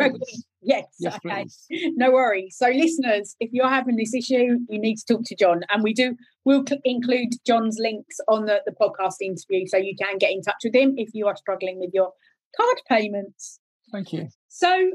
yes, 0.60 0.84
yes 0.98 1.16
okay. 1.24 1.44
Please. 1.44 1.92
No 1.96 2.10
worries. 2.12 2.56
So 2.56 2.68
listeners, 2.68 3.34
if 3.40 3.50
you're 3.52 3.68
having 3.68 3.96
this 3.96 4.14
issue, 4.14 4.58
you 4.68 4.78
need 4.78 4.96
to 4.96 5.14
talk 5.14 5.24
to 5.24 5.34
John. 5.34 5.62
And 5.70 5.82
we 5.82 5.94
do 5.94 6.16
we'll 6.44 6.64
include 6.84 7.30
John's 7.46 7.78
links 7.78 8.16
on 8.28 8.46
the, 8.46 8.60
the 8.66 8.72
podcast 8.72 9.16
interview 9.20 9.66
so 9.66 9.76
you 9.76 9.94
can 10.00 10.18
get 10.18 10.32
in 10.32 10.42
touch 10.42 10.56
with 10.64 10.74
him 10.74 10.94
if 10.96 11.10
you 11.14 11.26
are 11.26 11.36
struggling 11.36 11.78
with 11.78 11.90
your 11.92 12.12
card 12.56 12.80
payments. 12.88 13.58
Thank 13.92 14.12
you. 14.12 14.28
So, 14.48 14.90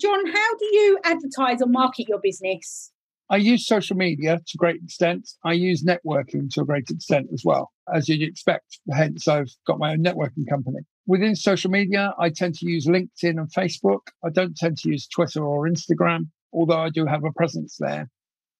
John, 0.00 0.26
how 0.26 0.56
do 0.58 0.64
you 0.64 0.98
advertise 1.04 1.60
or 1.62 1.66
market 1.66 2.08
your 2.08 2.20
business? 2.22 2.92
I 3.30 3.36
use 3.36 3.66
social 3.66 3.96
media 3.96 4.36
to 4.36 4.56
a 4.56 4.58
great 4.58 4.82
extent. 4.82 5.28
I 5.44 5.54
use 5.54 5.82
networking 5.82 6.50
to 6.50 6.60
a 6.60 6.64
great 6.64 6.90
extent 6.90 7.28
as 7.32 7.42
well, 7.44 7.72
as 7.92 8.08
you'd 8.08 8.22
expect. 8.22 8.78
Hence, 8.92 9.26
I've 9.26 9.50
got 9.66 9.78
my 9.78 9.92
own 9.92 10.04
networking 10.04 10.48
company. 10.48 10.80
Within 11.06 11.34
social 11.34 11.70
media, 11.70 12.12
I 12.18 12.30
tend 12.30 12.54
to 12.56 12.66
use 12.68 12.86
LinkedIn 12.86 13.38
and 13.38 13.52
Facebook. 13.52 14.08
I 14.24 14.30
don't 14.30 14.56
tend 14.56 14.78
to 14.78 14.90
use 14.90 15.06
Twitter 15.08 15.42
or 15.42 15.68
Instagram, 15.68 16.28
although 16.52 16.78
I 16.78 16.90
do 16.90 17.06
have 17.06 17.24
a 17.24 17.32
presence 17.32 17.76
there. 17.78 18.10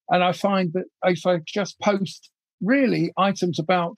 And 0.09 0.25
I 0.25 0.33
find 0.33 0.73
that 0.73 0.85
if 1.05 1.27
I 1.27 1.41
just 1.47 1.79
post 1.81 2.31
really 2.63 3.13
items 3.19 3.59
about, 3.59 3.97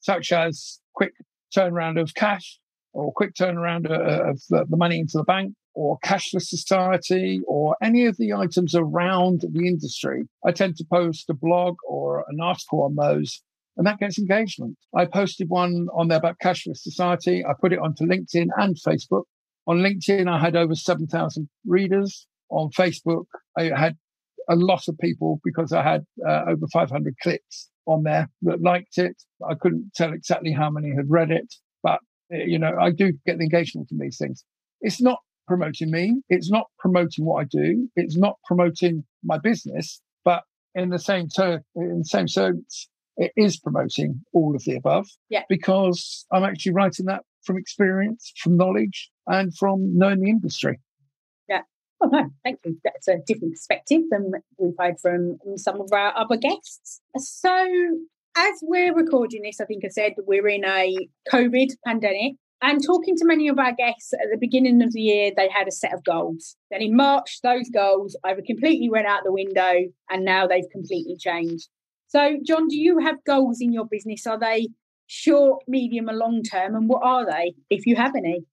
such 0.00 0.30
as 0.32 0.80
quick 0.94 1.14
turnaround 1.56 2.00
of 2.00 2.14
cash, 2.14 2.58
or 2.92 3.12
quick 3.12 3.34
turnaround 3.34 3.90
of 3.90 4.40
the 4.48 4.76
money 4.76 5.00
into 5.00 5.18
the 5.18 5.24
bank 5.24 5.52
or 5.76 5.98
cashless 6.04 6.46
society 6.48 7.40
or 7.46 7.76
any 7.82 8.06
of 8.06 8.16
the 8.16 8.32
items 8.32 8.74
around 8.74 9.42
the 9.42 9.66
industry, 9.68 10.24
I 10.44 10.50
tend 10.50 10.76
to 10.76 10.86
post 10.90 11.30
a 11.30 11.34
blog 11.34 11.76
or 11.86 12.24
an 12.28 12.40
article 12.40 12.82
on 12.82 12.96
those 12.96 13.42
and 13.76 13.86
that 13.86 13.98
gets 13.98 14.18
engagement. 14.18 14.76
I 14.96 15.04
posted 15.04 15.48
one 15.48 15.88
on 15.94 16.08
there 16.08 16.18
about 16.18 16.38
cashless 16.42 16.78
society. 16.78 17.44
I 17.44 17.52
put 17.60 17.72
it 17.72 17.78
onto 17.78 18.04
LinkedIn 18.04 18.48
and 18.56 18.76
Facebook. 18.86 19.24
On 19.66 19.78
LinkedIn, 19.78 20.28
I 20.28 20.38
had 20.38 20.56
over 20.56 20.74
7,000 20.74 21.48
readers. 21.66 22.26
On 22.48 22.70
Facebook, 22.70 23.24
I 23.58 23.70
had 23.76 23.96
a 24.48 24.56
lot 24.56 24.84
of 24.88 24.96
people 24.98 25.40
because 25.44 25.72
I 25.72 25.82
had 25.82 26.04
uh, 26.26 26.44
over 26.48 26.66
500 26.72 27.14
clicks 27.22 27.68
on 27.86 28.04
there 28.04 28.30
that 28.42 28.62
liked 28.62 28.98
it. 28.98 29.20
I 29.48 29.54
couldn't 29.54 29.90
tell 29.94 30.12
exactly 30.12 30.52
how 30.52 30.70
many 30.70 30.94
had 30.94 31.10
read 31.10 31.30
it, 31.30 31.52
but 31.82 31.98
uh, 32.32 32.38
you 32.38 32.58
know, 32.58 32.72
I 32.80 32.90
do 32.90 33.12
get 33.26 33.38
the 33.38 33.44
engagement 33.44 33.88
from 33.88 33.98
these 33.98 34.16
things. 34.16 34.44
It's 34.80 35.02
not 35.02 35.18
promoting 35.46 35.90
me. 35.90 36.20
It's 36.28 36.50
not 36.50 36.66
promoting 36.78 37.24
what 37.24 37.42
I 37.42 37.44
do. 37.50 37.88
It's 37.96 38.16
not 38.16 38.36
promoting 38.44 39.04
my 39.24 39.38
business. 39.38 40.00
But 40.24 40.42
in 40.74 40.90
the 40.90 40.98
same 40.98 41.28
term, 41.28 41.62
in 41.74 41.98
the 41.98 42.04
same 42.04 42.28
sense, 42.28 42.88
it 43.16 43.32
is 43.36 43.58
promoting 43.58 44.20
all 44.32 44.54
of 44.54 44.62
the 44.64 44.76
above. 44.76 45.06
Yeah. 45.30 45.44
Because 45.48 46.26
I'm 46.32 46.44
actually 46.44 46.72
writing 46.72 47.06
that 47.06 47.22
from 47.44 47.56
experience, 47.56 48.32
from 48.42 48.56
knowledge, 48.56 49.10
and 49.26 49.56
from 49.56 49.96
knowing 49.96 50.20
the 50.20 50.30
industry. 50.30 50.80
Yeah. 51.48 51.62
Oh 52.02 52.08
no, 52.08 52.28
thank 52.44 52.58
you. 52.64 52.78
That's 52.84 53.08
a 53.08 53.18
different 53.26 53.54
perspective 53.54 54.02
than 54.10 54.32
we've 54.58 54.74
had 54.78 55.00
from 55.00 55.38
some 55.56 55.80
of 55.80 55.88
our 55.92 56.16
other 56.16 56.36
guests. 56.36 57.00
So 57.16 57.66
as 58.36 58.54
we're 58.62 58.94
recording 58.94 59.42
this, 59.42 59.60
I 59.60 59.64
think 59.64 59.84
I 59.84 59.88
said 59.88 60.12
we're 60.18 60.48
in 60.48 60.64
a 60.64 60.94
COVID 61.32 61.68
pandemic. 61.86 62.34
And 62.62 62.82
talking 62.82 63.16
to 63.16 63.24
many 63.26 63.48
of 63.48 63.58
our 63.58 63.72
guests 63.72 64.12
at 64.14 64.28
the 64.30 64.38
beginning 64.38 64.82
of 64.82 64.92
the 64.92 65.00
year, 65.00 65.30
they 65.36 65.48
had 65.48 65.68
a 65.68 65.72
set 65.72 65.92
of 65.92 66.02
goals. 66.04 66.56
Then 66.70 66.80
in 66.80 66.96
March, 66.96 67.40
those 67.42 67.68
goals 67.68 68.16
either 68.24 68.42
completely 68.46 68.88
went 68.88 69.06
out 69.06 69.24
the 69.24 69.32
window 69.32 69.84
and 70.10 70.24
now 70.24 70.46
they've 70.46 70.68
completely 70.72 71.16
changed. 71.18 71.68
So, 72.08 72.38
John, 72.44 72.68
do 72.68 72.76
you 72.76 72.98
have 72.98 73.16
goals 73.26 73.60
in 73.60 73.72
your 73.72 73.84
business? 73.84 74.26
Are 74.26 74.38
they 74.38 74.68
short, 75.06 75.64
medium, 75.68 76.08
or 76.08 76.14
long 76.14 76.42
term? 76.42 76.74
And 76.74 76.88
what 76.88 77.02
are 77.04 77.26
they, 77.26 77.54
if 77.68 77.84
you 77.84 77.94
have 77.96 78.14
any? 78.16 78.44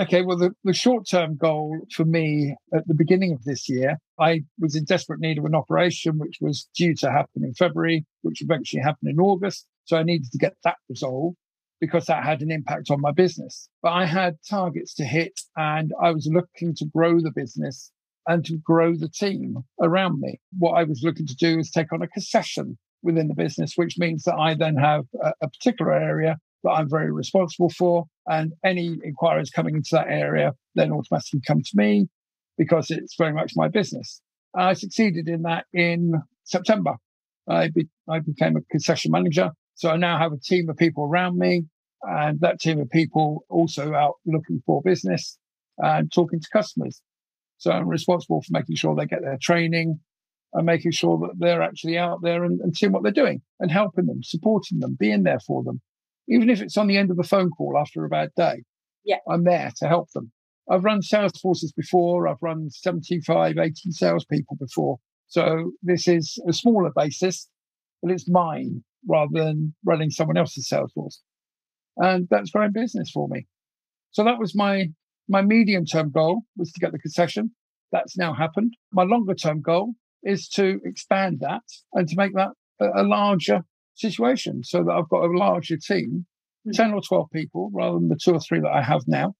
Okay, 0.00 0.22
well, 0.22 0.38
the, 0.38 0.52
the 0.64 0.72
short 0.72 1.06
term 1.06 1.36
goal 1.36 1.86
for 1.92 2.04
me 2.04 2.56
at 2.72 2.86
the 2.88 2.94
beginning 2.94 3.32
of 3.32 3.44
this 3.44 3.68
year 3.68 3.98
I 4.18 4.42
was 4.58 4.74
in 4.74 4.84
desperate 4.84 5.20
need 5.20 5.38
of 5.38 5.44
an 5.44 5.54
operation, 5.54 6.18
which 6.18 6.38
was 6.40 6.68
due 6.76 6.94
to 6.96 7.10
happen 7.10 7.44
in 7.44 7.54
February, 7.54 8.04
which 8.22 8.42
eventually 8.42 8.82
happened 8.82 9.10
in 9.10 9.20
August. 9.20 9.66
So 9.84 9.96
I 9.96 10.02
needed 10.02 10.32
to 10.32 10.38
get 10.38 10.54
that 10.64 10.76
resolved 10.88 11.36
because 11.84 12.06
that 12.06 12.24
had 12.24 12.40
an 12.40 12.50
impact 12.50 12.90
on 12.90 12.98
my 12.98 13.12
business. 13.12 13.68
But 13.82 13.92
I 13.92 14.06
had 14.06 14.36
targets 14.48 14.94
to 14.94 15.04
hit 15.04 15.38
and 15.54 15.92
I 16.02 16.12
was 16.12 16.26
looking 16.32 16.74
to 16.76 16.86
grow 16.86 17.20
the 17.20 17.30
business 17.30 17.92
and 18.26 18.42
to 18.46 18.56
grow 18.56 18.96
the 18.96 19.10
team 19.10 19.56
around 19.82 20.18
me. 20.18 20.40
What 20.58 20.72
I 20.72 20.84
was 20.84 21.02
looking 21.02 21.26
to 21.26 21.34
do 21.34 21.58
is 21.58 21.70
take 21.70 21.92
on 21.92 22.00
a 22.00 22.08
concession 22.08 22.78
within 23.02 23.28
the 23.28 23.34
business, 23.34 23.72
which 23.76 23.96
means 23.98 24.22
that 24.22 24.36
I 24.36 24.54
then 24.54 24.76
have 24.76 25.04
a, 25.22 25.32
a 25.42 25.50
particular 25.50 25.92
area 25.92 26.38
that 26.62 26.70
I'm 26.70 26.88
very 26.88 27.12
responsible 27.12 27.68
for. 27.68 28.06
And 28.26 28.54
any 28.64 28.96
inquiries 29.04 29.50
coming 29.50 29.76
into 29.76 29.90
that 29.92 30.08
area 30.08 30.52
then 30.74 30.90
automatically 30.90 31.42
come 31.46 31.60
to 31.60 31.72
me 31.74 32.06
because 32.56 32.90
it's 32.90 33.14
very 33.18 33.34
much 33.34 33.52
my 33.56 33.68
business. 33.68 34.22
I 34.56 34.72
succeeded 34.72 35.28
in 35.28 35.42
that 35.42 35.66
in 35.74 36.14
September. 36.44 36.94
I, 37.46 37.68
be, 37.68 37.88
I 38.08 38.20
became 38.20 38.56
a 38.56 38.62
concession 38.70 39.10
manager. 39.10 39.50
So 39.74 39.90
I 39.90 39.96
now 39.96 40.18
have 40.18 40.32
a 40.32 40.38
team 40.38 40.70
of 40.70 40.76
people 40.76 41.04
around 41.04 41.36
me, 41.36 41.64
and 42.08 42.40
that 42.40 42.60
team 42.60 42.80
of 42.80 42.90
people 42.90 43.44
also 43.48 43.94
out 43.94 44.14
looking 44.26 44.62
for 44.66 44.82
business 44.82 45.38
and 45.78 46.12
talking 46.12 46.40
to 46.40 46.48
customers. 46.52 47.00
So 47.58 47.70
I'm 47.70 47.88
responsible 47.88 48.42
for 48.42 48.52
making 48.52 48.76
sure 48.76 48.94
they 48.94 49.06
get 49.06 49.22
their 49.22 49.38
training 49.40 50.00
and 50.52 50.66
making 50.66 50.92
sure 50.92 51.18
that 51.18 51.34
they're 51.38 51.62
actually 51.62 51.98
out 51.98 52.20
there 52.22 52.44
and, 52.44 52.60
and 52.60 52.76
seeing 52.76 52.92
what 52.92 53.02
they're 53.02 53.12
doing 53.12 53.42
and 53.60 53.70
helping 53.70 54.06
them, 54.06 54.22
supporting 54.22 54.78
them, 54.78 54.96
being 54.98 55.22
there 55.22 55.40
for 55.40 55.64
them. 55.64 55.80
Even 56.28 56.48
if 56.48 56.60
it's 56.60 56.76
on 56.76 56.86
the 56.86 56.96
end 56.96 57.10
of 57.10 57.18
a 57.18 57.24
phone 57.24 57.50
call 57.50 57.76
after 57.78 58.04
a 58.04 58.08
bad 58.08 58.30
day, 58.36 58.62
yeah. 59.04 59.18
I'm 59.28 59.44
there 59.44 59.70
to 59.78 59.88
help 59.88 60.10
them. 60.12 60.32
I've 60.70 60.84
run 60.84 61.02
sales 61.02 61.38
forces 61.42 61.72
before. 61.72 62.26
I've 62.26 62.40
run 62.40 62.70
75, 62.70 63.58
80 63.58 63.90
salespeople 63.90 64.56
before. 64.56 64.98
So 65.26 65.72
this 65.82 66.08
is 66.08 66.40
a 66.48 66.52
smaller 66.52 66.90
basis, 66.94 67.48
but 68.02 68.12
it's 68.12 68.28
mine 68.28 68.84
rather 69.06 69.32
than 69.32 69.74
running 69.84 70.10
someone 70.10 70.36
else's 70.36 70.68
sales 70.68 70.92
force. 70.92 71.20
And 71.96 72.26
that's 72.30 72.50
growing 72.50 72.72
business 72.72 73.10
for 73.10 73.28
me. 73.28 73.46
So 74.10 74.24
that 74.24 74.38
was 74.38 74.54
my 74.54 74.88
my 75.28 75.42
medium 75.42 75.86
term 75.86 76.10
goal 76.10 76.42
was 76.56 76.72
to 76.72 76.80
get 76.80 76.92
the 76.92 76.98
concession. 76.98 77.52
That's 77.92 78.16
now 78.16 78.34
happened. 78.34 78.74
My 78.92 79.04
longer 79.04 79.34
term 79.34 79.62
goal 79.62 79.94
is 80.22 80.48
to 80.50 80.80
expand 80.84 81.38
that 81.40 81.62
and 81.92 82.08
to 82.08 82.16
make 82.16 82.34
that 82.34 82.50
a, 82.80 83.02
a 83.02 83.04
larger 83.04 83.62
situation 83.94 84.62
so 84.64 84.82
that 84.82 84.92
I've 84.92 85.08
got 85.08 85.24
a 85.24 85.38
larger 85.38 85.76
team, 85.76 86.26
hmm. 86.64 86.72
10 86.72 86.94
or 86.94 87.00
12 87.00 87.28
people 87.32 87.70
rather 87.72 87.98
than 87.98 88.08
the 88.08 88.18
two 88.22 88.32
or 88.32 88.40
three 88.40 88.60
that 88.60 88.72
I 88.72 88.82
have 88.82 89.02
now 89.06 89.34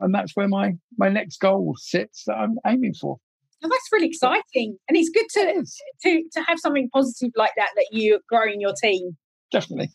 and 0.00 0.14
that's 0.14 0.34
where 0.34 0.48
my 0.48 0.72
my 0.98 1.08
next 1.08 1.38
goal 1.38 1.74
sits 1.76 2.24
that 2.26 2.34
I'm 2.34 2.56
aiming 2.66 2.94
for. 2.94 3.18
Oh, 3.62 3.68
that's 3.68 3.88
really 3.92 4.08
exciting, 4.08 4.78
and 4.88 4.96
it's 4.96 5.10
good 5.10 5.26
to 5.34 5.64
to 6.02 6.24
to 6.32 6.42
have 6.46 6.58
something 6.58 6.88
positive 6.92 7.30
like 7.36 7.52
that 7.56 7.70
that 7.76 7.88
you're 7.92 8.20
growing 8.28 8.60
your 8.60 8.74
team. 8.82 9.16
Definitely, 9.52 9.90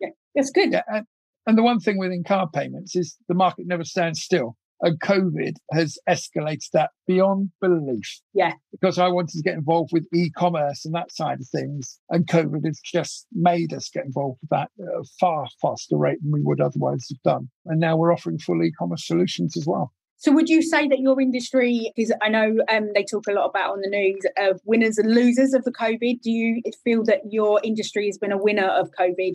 yeah, 0.00 0.10
that's 0.34 0.50
good. 0.50 0.72
Yeah, 0.72 0.82
and, 0.88 1.06
and 1.46 1.58
the 1.58 1.62
one 1.62 1.80
thing 1.80 1.98
within 1.98 2.24
card 2.24 2.52
payments 2.52 2.96
is 2.96 3.16
the 3.28 3.34
market 3.34 3.66
never 3.66 3.84
stands 3.84 4.22
still. 4.22 4.56
And 4.80 5.00
COVID 5.00 5.54
has 5.72 5.98
escalated 6.08 6.68
that 6.72 6.90
beyond 7.06 7.50
belief. 7.60 8.20
Yeah. 8.34 8.52
Because 8.70 8.98
I 8.98 9.08
wanted 9.08 9.36
to 9.36 9.42
get 9.42 9.54
involved 9.54 9.90
with 9.92 10.06
e 10.12 10.30
commerce 10.30 10.84
and 10.84 10.94
that 10.94 11.12
side 11.12 11.40
of 11.40 11.48
things. 11.48 11.98
And 12.10 12.26
COVID 12.26 12.66
has 12.66 12.80
just 12.84 13.26
made 13.32 13.72
us 13.72 13.88
get 13.88 14.04
involved 14.04 14.40
with 14.42 14.50
that 14.50 14.70
at 14.78 14.88
a 14.88 15.04
far 15.18 15.46
faster 15.62 15.96
rate 15.96 16.18
than 16.22 16.32
we 16.32 16.42
would 16.42 16.60
otherwise 16.60 17.06
have 17.08 17.22
done. 17.22 17.48
And 17.66 17.80
now 17.80 17.96
we're 17.96 18.12
offering 18.12 18.38
full 18.38 18.62
e 18.62 18.72
commerce 18.78 19.06
solutions 19.06 19.56
as 19.56 19.66
well. 19.66 19.92
So, 20.16 20.32
would 20.32 20.48
you 20.48 20.62
say 20.62 20.88
that 20.88 21.00
your 21.00 21.20
industry 21.20 21.92
is? 21.96 22.12
I 22.22 22.28
know 22.28 22.56
um, 22.70 22.88
they 22.94 23.04
talk 23.04 23.26
a 23.28 23.32
lot 23.32 23.46
about 23.46 23.72
on 23.72 23.80
the 23.80 23.90
news 23.90 24.22
of 24.38 24.60
winners 24.64 24.96
and 24.96 25.14
losers 25.14 25.52
of 25.52 25.64
the 25.64 25.72
COVID. 25.72 26.22
Do 26.22 26.30
you 26.30 26.62
feel 26.82 27.04
that 27.04 27.20
your 27.30 27.60
industry 27.62 28.06
has 28.06 28.16
been 28.16 28.32
a 28.32 28.38
winner 28.38 28.68
of 28.68 28.90
COVID 28.98 29.34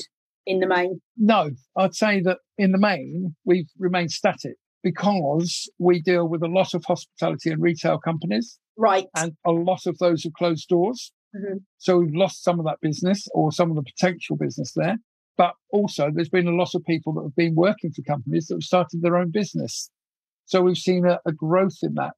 in 0.50 0.60
the 0.60 0.68
main? 0.68 1.00
No, 1.18 1.52
I'd 1.78 1.96
say 1.96 2.22
that 2.22 2.40
in 2.58 2.72
the 2.72 2.78
main, 2.78 3.36
we've 3.46 3.70
remained 3.78 4.12
static 4.12 4.56
because 4.84 5.70
we 5.78 6.02
deal 6.02 6.28
with 6.28 6.42
a 6.42 6.48
lot 6.48 6.74
of 6.74 6.84
hospitality 6.86 7.52
and 7.52 7.62
retail 7.62 8.00
companies. 8.00 8.58
Right. 8.78 9.08
And 9.16 9.34
a 9.46 9.52
lot 9.52 9.86
of 9.86 9.98
those 9.98 10.24
have 10.24 10.34
closed 10.34 10.68
doors. 10.70 11.12
Mm-hmm. 11.36 11.58
So 11.78 12.00
we've 12.00 12.16
lost 12.16 12.44
some 12.44 12.60
of 12.60 12.66
that 12.66 12.80
business 12.82 13.28
or 13.34 13.52
some 13.52 13.70
of 13.70 13.76
the 13.76 13.84
potential 13.84 14.36
business 14.38 14.74
there. 14.76 14.98
But 15.38 15.54
also, 15.72 16.10
there's 16.14 16.30
been 16.30 16.48
a 16.48 16.56
lot 16.56 16.76
of 16.76 16.84
people 16.86 17.14
that 17.14 17.24
have 17.24 17.36
been 17.36 17.56
working 17.56 17.92
for 17.92 18.02
companies 18.02 18.48
that 18.48 18.56
have 18.56 18.64
started 18.64 19.02
their 19.02 19.16
own 19.16 19.32
business. 19.32 19.90
So 20.46 20.62
we've 20.62 20.78
seen 20.78 21.06
a, 21.06 21.20
a 21.26 21.32
growth 21.32 21.78
in 21.84 21.94
that. 21.94 22.16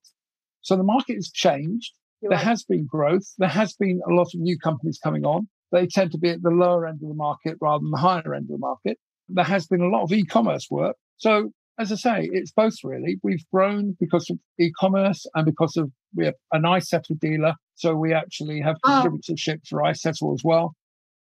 So 0.61 0.75
the 0.75 0.83
market 0.83 1.15
has 1.15 1.29
changed. 1.29 1.93
You're 2.21 2.29
there 2.29 2.37
right. 2.37 2.47
has 2.47 2.63
been 2.63 2.85
growth. 2.85 3.33
There 3.37 3.49
has 3.49 3.73
been 3.73 3.99
a 4.07 4.13
lot 4.13 4.29
of 4.33 4.39
new 4.39 4.57
companies 4.57 4.99
coming 5.03 5.25
on. 5.25 5.49
They 5.71 5.87
tend 5.87 6.11
to 6.11 6.17
be 6.17 6.29
at 6.29 6.41
the 6.41 6.49
lower 6.49 6.85
end 6.85 7.01
of 7.01 7.07
the 7.07 7.15
market 7.15 7.57
rather 7.61 7.81
than 7.81 7.91
the 7.91 7.97
higher 7.97 8.33
end 8.33 8.45
of 8.45 8.49
the 8.49 8.57
market. 8.57 8.97
There 9.29 9.45
has 9.45 9.67
been 9.67 9.81
a 9.81 9.87
lot 9.87 10.03
of 10.03 10.11
e 10.11 10.25
commerce 10.25 10.67
work. 10.69 10.97
So 11.17 11.51
as 11.81 11.91
I 11.91 11.95
say, 11.95 12.29
it's 12.31 12.51
both 12.51 12.75
really. 12.83 13.19
We've 13.23 13.43
grown 13.51 13.97
because 13.99 14.29
of 14.29 14.37
e-commerce 14.59 15.25
and 15.33 15.45
because 15.45 15.77
of 15.77 15.91
we're 16.13 16.33
an 16.51 16.63
iZettle 16.63 17.19
dealer, 17.19 17.55
so 17.75 17.95
we 17.95 18.13
actually 18.13 18.61
have 18.61 18.75
ah. 18.83 19.03
distributorship 19.03 19.57
oh. 19.57 19.67
for 19.67 19.79
iZettle 19.81 20.33
as 20.33 20.43
well, 20.43 20.75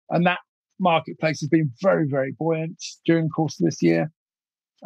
and 0.09 0.27
that 0.27 0.41
marketplace 0.79 1.41
has 1.41 1.49
been 1.49 1.71
very, 1.81 2.07
very 2.09 2.33
buoyant 2.33 2.83
during 3.07 3.25
the 3.25 3.31
course 3.31 3.61
of 3.61 3.67
this 3.67 3.83
year, 3.83 4.11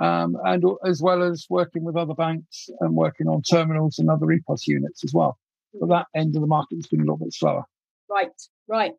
um, 0.01 0.37
and 0.45 0.65
as 0.85 1.01
well 1.01 1.23
as 1.23 1.47
working 1.49 1.85
with 1.85 1.97
other 1.97 2.15
banks 2.15 2.69
and 2.81 2.95
working 2.95 3.29
on 3.29 3.41
terminals 3.43 3.99
and 3.99 4.11
other 4.11 4.27
EPOS 4.27 4.67
units 4.67 5.03
as 5.05 5.15
well. 5.15 5.39
But 5.81 5.89
that 5.89 6.07
end 6.15 6.37
of 6.37 6.43
the 6.43 6.49
market 6.49 6.77
has 6.77 6.87
been 6.89 7.01
a 7.01 7.05
little 7.05 7.17
bit 7.17 7.33
slower. 7.33 7.65
Right, 8.11 8.29
right. 8.69 8.93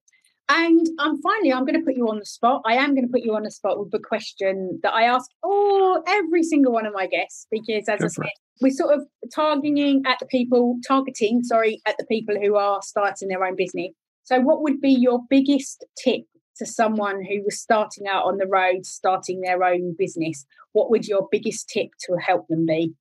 And 0.47 0.87
um, 0.99 1.19
finally, 1.21 1.51
I'm 1.51 1.65
going 1.65 1.79
to 1.79 1.85
put 1.85 1.95
you 1.95 2.07
on 2.07 2.19
the 2.19 2.25
spot. 2.25 2.61
I 2.65 2.75
am 2.75 2.93
going 2.93 3.07
to 3.07 3.11
put 3.11 3.23
you 3.23 3.35
on 3.35 3.43
the 3.43 3.51
spot 3.51 3.79
with 3.79 3.91
the 3.91 3.99
question 3.99 4.79
that 4.83 4.93
I 4.93 5.03
ask 5.03 5.29
all 5.41 6.03
every 6.07 6.43
single 6.43 6.71
one 6.71 6.85
of 6.85 6.93
my 6.93 7.07
guests 7.07 7.47
because, 7.49 7.89
as 7.89 7.99
Go 7.99 8.05
I 8.05 8.09
said, 8.09 8.29
we're 8.61 8.71
sort 8.71 8.93
of 8.93 9.05
targeting 9.33 10.03
at 10.05 10.17
the 10.19 10.27
people, 10.27 10.77
targeting, 10.87 11.43
sorry, 11.43 11.81
at 11.87 11.95
the 11.97 12.05
people 12.05 12.35
who 12.39 12.55
are 12.55 12.79
starting 12.83 13.27
their 13.27 13.43
own 13.43 13.55
business. 13.55 13.89
So, 14.23 14.39
what 14.39 14.61
would 14.61 14.81
be 14.81 14.91
your 14.91 15.21
biggest 15.29 15.83
tip 16.03 16.21
to 16.57 16.65
someone 16.65 17.23
who 17.25 17.43
was 17.43 17.59
starting 17.59 18.05
out 18.07 18.25
on 18.25 18.37
the 18.37 18.47
road, 18.47 18.85
starting 18.85 19.41
their 19.41 19.63
own 19.63 19.95
business? 19.97 20.45
What 20.73 20.91
would 20.91 21.07
your 21.07 21.27
biggest 21.31 21.69
tip 21.69 21.89
to 22.01 22.17
help 22.17 22.47
them 22.49 22.67
be? 22.67 22.93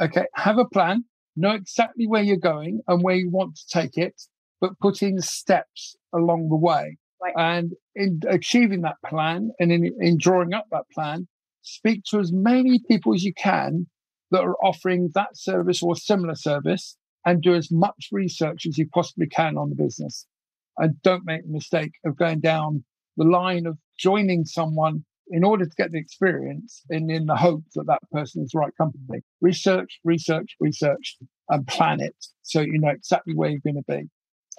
Okay, 0.00 0.26
have 0.34 0.58
a 0.58 0.64
plan, 0.64 1.04
know 1.36 1.52
exactly 1.52 2.06
where 2.08 2.22
you're 2.22 2.36
going 2.36 2.80
and 2.88 3.02
where 3.02 3.16
you 3.16 3.30
want 3.30 3.56
to 3.56 3.66
take 3.72 3.96
it, 3.96 4.20
but 4.60 4.78
put 4.80 5.02
in 5.02 5.20
steps 5.20 5.96
along 6.14 6.48
the 6.48 6.56
way. 6.56 6.96
Right. 7.22 7.34
And 7.36 7.72
in 7.94 8.20
achieving 8.28 8.82
that 8.82 8.96
plan 9.04 9.50
and 9.58 9.72
in, 9.72 9.92
in 10.00 10.18
drawing 10.18 10.54
up 10.54 10.66
that 10.70 10.84
plan, 10.92 11.26
speak 11.62 12.02
to 12.10 12.20
as 12.20 12.32
many 12.32 12.80
people 12.88 13.14
as 13.14 13.24
you 13.24 13.34
can 13.34 13.86
that 14.30 14.42
are 14.42 14.56
offering 14.62 15.10
that 15.14 15.36
service 15.36 15.82
or 15.82 15.96
similar 15.96 16.34
service 16.34 16.96
and 17.24 17.42
do 17.42 17.54
as 17.54 17.70
much 17.70 18.08
research 18.12 18.66
as 18.66 18.78
you 18.78 18.88
possibly 18.88 19.26
can 19.26 19.56
on 19.56 19.70
the 19.70 19.76
business. 19.76 20.26
And 20.76 21.00
don't 21.02 21.26
make 21.26 21.42
the 21.42 21.52
mistake 21.52 21.92
of 22.04 22.16
going 22.16 22.40
down 22.40 22.84
the 23.16 23.24
line 23.24 23.66
of 23.66 23.76
joining 23.98 24.44
someone 24.44 25.04
in 25.30 25.44
order 25.44 25.66
to 25.66 25.74
get 25.76 25.92
the 25.92 25.98
experience 25.98 26.82
and 26.88 27.10
in 27.10 27.26
the 27.26 27.36
hope 27.36 27.64
that 27.74 27.86
that 27.86 28.00
person 28.12 28.42
is 28.42 28.50
the 28.52 28.60
right 28.60 28.74
company. 28.78 29.20
Research, 29.40 29.98
research, 30.04 30.56
research, 30.60 31.18
and 31.48 31.66
plan 31.66 32.00
it 32.00 32.16
so 32.42 32.60
you 32.60 32.78
know 32.78 32.90
exactly 32.90 33.34
where 33.34 33.50
you're 33.50 33.60
going 33.64 33.82
to 33.82 33.92
be. 33.92 34.08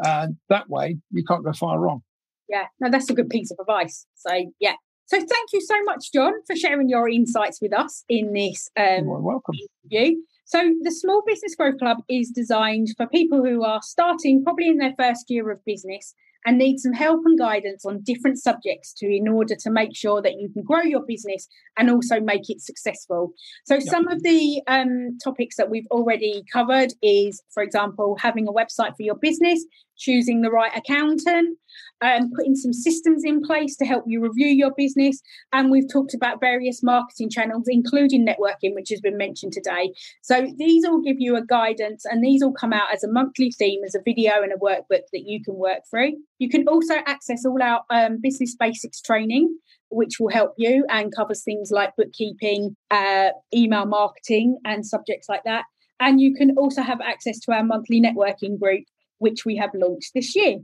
And 0.04 0.38
that 0.50 0.70
way, 0.70 0.98
you 1.12 1.24
can't 1.26 1.44
go 1.44 1.54
far 1.54 1.80
wrong. 1.80 2.02
Yeah, 2.48 2.66
no, 2.80 2.90
that's 2.90 3.10
a 3.10 3.14
good 3.14 3.30
piece 3.30 3.52
of 3.52 3.58
advice. 3.60 4.06
So, 4.16 4.32
yeah. 4.60 4.74
So, 5.06 5.18
thank 5.18 5.54
you 5.54 5.62
so 5.62 5.76
much, 5.84 6.12
John, 6.14 6.34
for 6.46 6.56
sharing 6.56 6.90
your 6.90 7.10
insights 7.10 7.60
with 7.62 7.74
us 7.74 8.04
in 8.10 8.34
this. 8.34 8.70
Um, 8.78 9.06
You're 9.06 9.22
welcome. 9.22 9.56
You. 9.90 10.24
So, 10.46 10.74
the 10.82 10.92
Small 10.92 11.24
Business 11.26 11.56
Growth 11.56 11.78
Club 11.80 11.98
is 12.10 12.32
designed 12.34 12.90
for 12.98 13.08
people 13.08 13.44
who 13.44 13.64
are 13.64 13.82
starting 13.84 14.44
probably 14.44 14.68
in 14.68 14.78
their 14.78 14.94
first 14.98 15.26
year 15.30 15.50
of 15.52 15.64
business 15.66 16.14
and 16.46 16.58
need 16.58 16.80
some 16.80 16.94
help 16.94 17.22
and 17.26 17.38
guidance 17.38 17.86
on 17.86 18.02
different 18.04 18.38
subjects 18.38 18.94
to 18.94 19.06
in 19.06 19.28
order 19.28 19.56
to 19.60 19.70
make 19.70 19.96
sure 19.96 20.22
that 20.22 20.40
you 20.40 20.50
can 20.50 20.64
grow 20.64 20.82
your 20.82 21.06
business 21.06 21.48
and 21.78 21.90
also 21.90 22.20
make 22.20 22.50
it 22.50 22.62
successful. 22.62 23.34
So 23.66 23.80
some 23.80 24.08
of 24.08 24.24
the 24.24 24.62
um, 24.68 25.18
topics 25.24 25.58
that 25.58 25.70
we've 25.70 25.88
already 25.92 26.44
covered 26.52 26.94
is 27.02 27.42
for 27.54 27.64
example 27.64 28.18
having 28.20 28.48
a 28.48 28.54
website 28.54 28.96
for 28.96 29.04
your 29.04 29.16
business 29.16 29.66
choosing 29.98 30.42
the 30.42 30.50
right 30.50 30.72
accountant 30.76 31.58
um, 32.02 32.32
putting 32.36 32.56
some 32.56 32.74
systems 32.74 33.24
in 33.24 33.42
place 33.42 33.76
to 33.78 33.86
help 33.86 34.06
you 34.08 34.22
review 34.22 34.48
your 34.48 34.72
business. 34.76 35.22
And 35.54 35.70
we've 35.70 35.92
talked 35.92 36.14
about 36.14 36.40
various 36.40 36.82
marketing 36.82 37.30
channels, 37.30 37.66
including 37.68 38.26
networking, 38.26 38.76
which 38.76 38.90
has 38.90 39.02
been 39.02 39.18
mentioned 39.18 39.54
today. 39.54 39.94
So 40.22 40.48
these 40.58 40.86
all 40.86 41.02
give 41.02 41.18
you 41.20 41.36
a 41.36 41.46
guidance, 41.46 42.06
and 42.06 42.24
these 42.24 42.42
all 42.42 42.54
come 42.54 42.74
out 42.74 42.94
as 42.94 43.04
a 43.04 43.12
monthly 43.12 43.52
theme, 43.52 43.82
as 43.86 43.96
a 43.96 44.02
video 44.04 44.42
and 44.42 44.52
a 44.52 44.58
workbook 44.58 45.04
that 45.14 45.24
you 45.26 45.44
can 45.44 45.56
work 45.56 45.80
through. 45.90 46.14
You 46.40 46.50
can 46.50 46.68
also 46.68 46.96
access 47.06 47.46
all 47.46 47.62
our 47.62 47.82
um, 47.90 48.20
business 48.22 48.56
basics 48.56 49.02
training 49.02 49.58
which 49.90 50.20
will 50.20 50.30
help 50.30 50.54
you 50.58 50.86
and 50.90 51.14
covers 51.16 51.44
things 51.44 51.72
like 51.72 51.96
bookkeeping, 51.98 52.76
uh, 52.92 53.30
email 53.54 53.86
marketing, 53.86 54.58
and 54.66 54.86
subjects 54.86 55.28
like 55.28 55.44
that. 55.46 55.66
And 56.00 56.22
you 56.22 56.34
can 56.34 56.56
also 56.58 56.82
have 56.82 57.02
access 57.02 57.40
to 57.42 57.52
our 57.52 57.64
monthly 57.64 58.02
networking 58.02 58.60
group, 58.60 58.84
which 59.18 59.46
we 59.46 59.58
have 59.58 59.72
launched 59.74 60.12
this 60.14 60.36
year. 60.36 60.58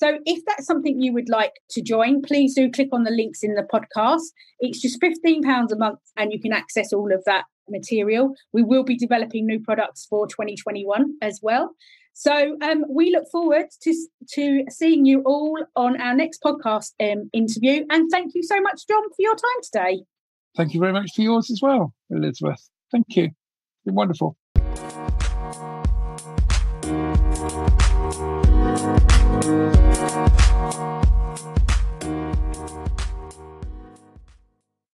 So 0.00 0.18
if 0.24 0.42
that's 0.46 0.64
something 0.64 0.98
you 0.98 1.12
would 1.12 1.28
like 1.28 1.52
to 1.72 1.82
join, 1.82 2.22
please 2.22 2.54
do 2.54 2.70
click 2.70 2.88
on 2.90 3.04
the 3.04 3.10
links 3.10 3.42
in 3.42 3.54
the 3.54 3.66
podcast. 3.70 4.22
It's 4.58 4.80
just 4.80 4.98
£15 4.98 5.70
a 5.70 5.76
month 5.76 5.98
and 6.16 6.32
you 6.32 6.40
can 6.40 6.54
access 6.54 6.90
all 6.90 7.12
of 7.12 7.22
that 7.26 7.44
material. 7.68 8.34
We 8.54 8.62
will 8.62 8.82
be 8.82 8.96
developing 8.96 9.44
new 9.44 9.60
products 9.60 10.06
for 10.08 10.26
2021 10.26 11.16
as 11.20 11.40
well. 11.42 11.72
So 12.14 12.56
um, 12.62 12.86
we 12.88 13.10
look 13.10 13.24
forward 13.30 13.66
to, 13.82 14.06
to 14.36 14.64
seeing 14.70 15.04
you 15.04 15.22
all 15.26 15.58
on 15.76 16.00
our 16.00 16.14
next 16.14 16.40
podcast 16.42 16.92
um, 16.98 17.28
interview. 17.34 17.84
And 17.90 18.10
thank 18.10 18.32
you 18.34 18.42
so 18.42 18.58
much, 18.58 18.86
John, 18.88 19.02
for 19.02 19.16
your 19.18 19.34
time 19.34 19.62
today. 19.62 20.04
Thank 20.56 20.72
you 20.72 20.80
very 20.80 20.94
much 20.94 21.10
for 21.14 21.20
yours 21.20 21.50
as 21.50 21.60
well, 21.60 21.92
Elizabeth. 22.08 22.70
Thank 22.90 23.04
you. 23.16 23.28
Been 23.84 23.96
wonderful. 23.96 24.38